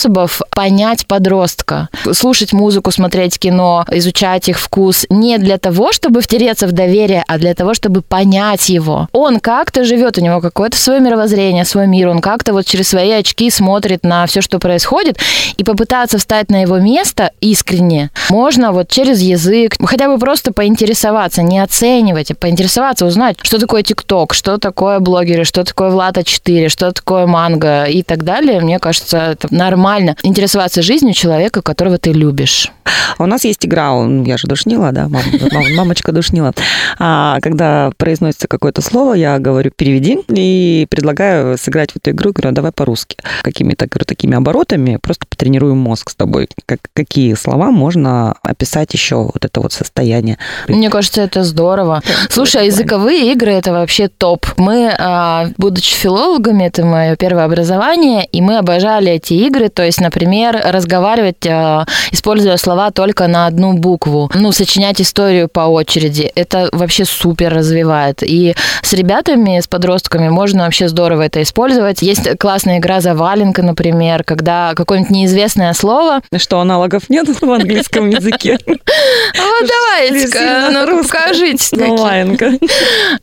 понять 0.54 1.06
подростка. 1.06 1.88
Слушать 2.12 2.52
музыку, 2.52 2.90
смотреть 2.90 3.38
кино, 3.38 3.84
изучать 3.90 4.48
их 4.48 4.58
вкус 4.58 5.06
не 5.10 5.38
для 5.38 5.58
того, 5.58 5.92
чтобы 5.92 6.20
втереться 6.20 6.66
в 6.66 6.72
доверие, 6.72 7.24
а 7.26 7.38
для 7.38 7.54
того, 7.54 7.74
чтобы 7.74 8.02
понять 8.02 8.68
его. 8.68 9.08
Он 9.12 9.40
как-то 9.40 9.84
живет, 9.84 10.18
у 10.18 10.20
него 10.20 10.40
какое-то 10.40 10.76
свое 10.76 11.00
мировоззрение, 11.00 11.64
свой 11.64 11.86
мир, 11.86 12.08
он 12.08 12.20
как-то 12.20 12.52
вот 12.52 12.66
через 12.66 12.88
свои 12.88 13.10
очки 13.10 13.50
смотрит 13.50 14.04
на 14.04 14.26
все, 14.26 14.40
что 14.40 14.58
происходит, 14.58 15.18
и 15.56 15.64
попытаться 15.64 16.18
встать 16.18 16.50
на 16.50 16.62
его 16.62 16.78
место 16.78 17.32
искренне 17.40 18.10
можно 18.28 18.72
вот 18.72 18.88
через 18.88 19.20
язык, 19.20 19.76
хотя 19.84 20.08
бы 20.08 20.18
просто 20.18 20.52
поинтересоваться, 20.52 21.42
не 21.42 21.58
оценивать, 21.58 22.30
а 22.30 22.34
поинтересоваться, 22.34 23.06
узнать, 23.06 23.36
что 23.42 23.58
такое 23.58 23.82
ТикТок, 23.82 24.34
что 24.34 24.58
такое 24.58 25.00
блогеры, 25.00 25.44
что 25.44 25.64
такое 25.64 25.90
Влада 25.90 26.24
4, 26.24 26.68
что 26.68 26.92
такое 26.92 27.26
манго 27.26 27.84
и 27.84 28.02
так 28.02 28.24
далее. 28.24 28.60
Мне 28.60 28.78
кажется, 28.78 29.18
это 29.32 29.48
нормально 29.50 29.89
интересоваться 30.22 30.82
жизнью 30.82 31.14
человека, 31.14 31.62
которого 31.62 31.98
ты 31.98 32.12
любишь. 32.12 32.70
У 33.18 33.26
нас 33.26 33.44
есть 33.44 33.64
игра, 33.66 33.92
я 34.24 34.36
же 34.36 34.46
душнила, 34.46 34.92
да, 34.92 35.08
мам, 35.08 35.22
мамочка 35.74 36.12
душнила. 36.12 36.52
А, 36.98 37.38
когда 37.40 37.90
произносится 37.96 38.48
какое-то 38.48 38.82
слово, 38.82 39.14
я 39.14 39.38
говорю, 39.38 39.70
переведи, 39.74 40.20
и 40.28 40.86
предлагаю 40.90 41.58
сыграть 41.58 41.92
в 41.92 41.96
эту 41.96 42.10
игру, 42.10 42.32
говорю, 42.32 42.54
давай 42.54 42.72
по-русски. 42.72 43.16
Какими-то, 43.42 43.86
говорю, 43.86 44.04
такими 44.04 44.36
оборотами 44.36 44.98
просто 45.00 45.26
потренируем 45.28 45.78
мозг 45.78 46.10
с 46.10 46.14
тобой. 46.14 46.48
Как, 46.66 46.78
какие 46.94 47.34
слова 47.34 47.70
можно 47.70 48.34
описать 48.42 48.92
еще 48.94 49.16
вот 49.16 49.44
это 49.44 49.60
вот 49.60 49.72
состояние. 49.72 50.38
Мне 50.68 50.90
кажется, 50.90 51.22
это 51.22 51.44
здорово. 51.44 52.02
Слушай, 52.28 52.62
а 52.62 52.64
языковые 52.64 53.32
игры 53.32 53.52
это 53.52 53.72
вообще 53.72 54.08
топ. 54.08 54.46
Мы, 54.56 54.94
а, 54.98 55.48
будучи 55.56 55.94
филологами, 55.94 56.64
это 56.64 56.84
мое 56.84 57.16
первое 57.16 57.44
образование, 57.44 58.24
и 58.24 58.40
мы 58.40 58.58
обожали 58.58 59.12
эти 59.12 59.34
игры. 59.34 59.68
То 59.80 59.86
есть, 59.86 59.98
например, 59.98 60.60
разговаривать, 60.62 61.46
а, 61.48 61.86
используя 62.10 62.58
слова 62.58 62.90
только 62.90 63.26
на 63.28 63.46
одну 63.46 63.72
букву. 63.72 64.30
Ну, 64.34 64.52
сочинять 64.52 65.00
историю 65.00 65.48
по 65.48 65.60
очереди. 65.60 66.30
Это 66.34 66.68
вообще 66.72 67.06
супер 67.06 67.54
развивает. 67.54 68.22
И 68.22 68.54
с 68.82 68.92
ребятами, 68.92 69.58
с 69.58 69.66
подростками 69.66 70.28
можно 70.28 70.64
вообще 70.64 70.86
здорово 70.88 71.22
это 71.22 71.40
использовать. 71.40 72.02
Есть 72.02 72.36
классная 72.38 72.76
игра 72.76 73.00
«Заваленка», 73.00 73.62
например, 73.62 74.22
когда 74.22 74.74
какое-нибудь 74.76 75.12
неизвестное 75.12 75.72
слово... 75.72 76.20
Что, 76.36 76.60
аналогов 76.60 77.08
нет 77.08 77.26
в 77.40 77.50
английском 77.50 78.10
языке? 78.10 78.58
А 78.66 78.72
вот 78.72 79.70
давайте-ка, 79.70 80.68
ну 80.72 81.02
покажите. 81.02 81.74
Заваленка. 81.74 82.52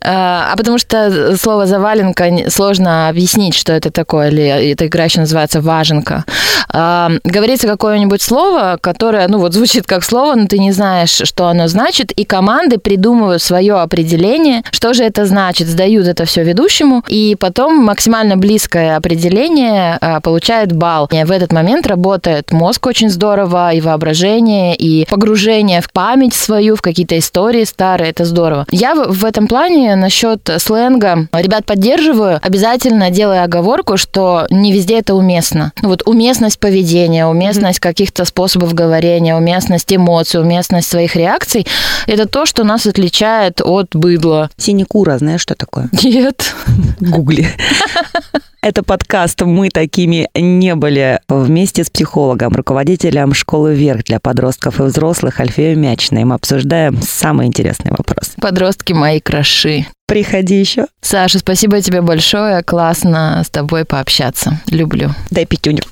А 0.02 0.56
потому 0.58 0.80
что 0.80 1.36
слово 1.38 1.68
«заваленка» 1.68 2.50
сложно 2.50 3.10
объяснить, 3.10 3.54
что 3.54 3.74
это 3.74 3.92
такое, 3.92 4.30
или 4.30 4.72
эта 4.72 4.88
игра 4.88 5.04
еще 5.04 5.20
называется 5.20 5.62
«важенка». 5.62 6.24
А, 6.70 7.12
говорится 7.24 7.68
какое-нибудь 7.68 8.22
слово, 8.22 8.78
которое, 8.80 9.28
ну 9.28 9.40
вот 9.40 9.54
звучит 9.54 9.86
как 9.86 10.04
слово, 10.04 10.36
но 10.36 10.48
ты 10.48 10.60
не 10.60 10.72
знаешь, 10.72 11.22
что 11.24 11.48
оно 11.48 11.68
значит, 11.68 12.12
и 12.12 12.26
команды 12.26 12.78
придумывают 12.78 13.42
свое 13.42 13.76
определение, 13.76 14.64
что 14.72 14.94
же 14.94 15.04
это 15.04 15.26
значит, 15.26 15.68
сдают 15.68 16.08
это 16.08 16.26
все 16.26 16.44
ведущему, 16.44 17.04
и 17.08 17.36
потом 17.40 17.84
максимально 17.84 18.38
близкое 18.38 18.96
определение 18.96 19.98
а, 20.00 20.20
получает 20.20 20.74
балл. 20.74 21.10
И 21.12 21.24
в 21.24 21.32
этот 21.32 21.52
момент 21.52 21.88
работает 21.88 22.52
мозг 22.52 22.86
очень 22.86 23.10
здорово, 23.10 23.74
и 23.74 23.82
воображение, 23.82 24.76
и 24.76 25.06
погружение 25.06 25.82
в 25.82 25.92
память 25.92 26.34
свою, 26.34 26.76
в 26.76 26.82
какие-то 26.82 27.18
истории 27.18 27.64
старые, 27.64 28.12
это 28.12 28.26
здорово. 28.26 28.66
Я 28.72 28.96
в 28.96 29.26
этом 29.26 29.48
плане 29.48 29.96
насчет 29.96 30.50
сленга 30.58 31.28
ребят 31.34 31.66
поддерживаю, 31.66 32.40
обязательно 32.42 33.10
делая 33.10 33.44
оговорку, 33.44 33.98
что 33.98 34.46
не 34.50 34.72
везде 34.72 35.00
это 35.00 35.16
уместно. 35.16 35.72
Ну 35.82 35.90
вот 35.90 36.04
уместность 36.38 36.60
поведения, 36.60 37.26
уместность 37.26 37.80
mm-hmm. 37.80 37.82
каких-то 37.82 38.24
способов 38.24 38.76
говорения, 38.76 39.36
уместность 39.36 39.92
эмоций, 39.92 40.40
уместность 40.40 40.88
своих 40.88 41.16
реакций, 41.16 41.66
это 42.06 42.28
то, 42.28 42.46
что 42.46 42.64
нас 42.64 42.86
отличает 42.86 43.60
от 43.62 43.96
быдла. 43.96 44.52
Синекура, 44.56 45.18
знаешь, 45.18 45.42
что 45.42 45.56
такое? 45.56 45.90
Нет. 46.04 46.54
Гугли. 47.00 47.48
Это 48.68 48.84
подкаст 48.84 49.44
«Мы 49.44 49.70
такими 49.70 50.28
не 50.36 50.76
были» 50.76 51.22
вместе 51.30 51.86
с 51.86 51.90
психологом, 51.90 52.52
руководителем 52.52 53.34
школы 53.34 53.74
«Вверх» 53.74 54.04
для 54.04 54.20
подростков 54.20 54.82
и 54.82 54.84
взрослых 54.84 55.40
Альфеем 55.40 55.80
Мячной. 55.80 56.26
Мы 56.26 56.36
обсуждаем 56.36 57.02
самый 57.02 57.48
интересный 57.48 57.92
вопрос. 57.92 58.34
Подростки 58.42 58.92
мои 58.92 59.22
кроши. 59.22 59.86
Приходи 60.06 60.60
еще. 60.60 60.88
Саша, 61.00 61.40
спасибо 61.40 61.82
тебе 61.82 62.02
большое. 62.02 62.62
Классно 62.62 63.42
с 63.46 63.50
тобой 63.50 63.86
пообщаться. 63.86 64.60
Люблю. 64.68 65.12
Дай 65.30 65.46
пятюню. 65.46 65.84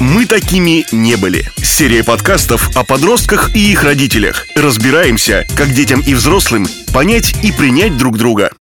Мы 0.00 0.26
такими 0.26 0.84
не 0.92 1.16
были. 1.16 1.44
Серия 1.56 2.02
подкастов 2.02 2.76
о 2.76 2.84
подростках 2.84 3.54
и 3.54 3.72
их 3.72 3.84
родителях. 3.84 4.44
Разбираемся, 4.56 5.44
как 5.56 5.68
детям 5.68 6.00
и 6.00 6.14
взрослым 6.14 6.66
понять 6.92 7.34
и 7.44 7.52
принять 7.52 7.96
друг 7.96 8.18
друга. 8.18 8.50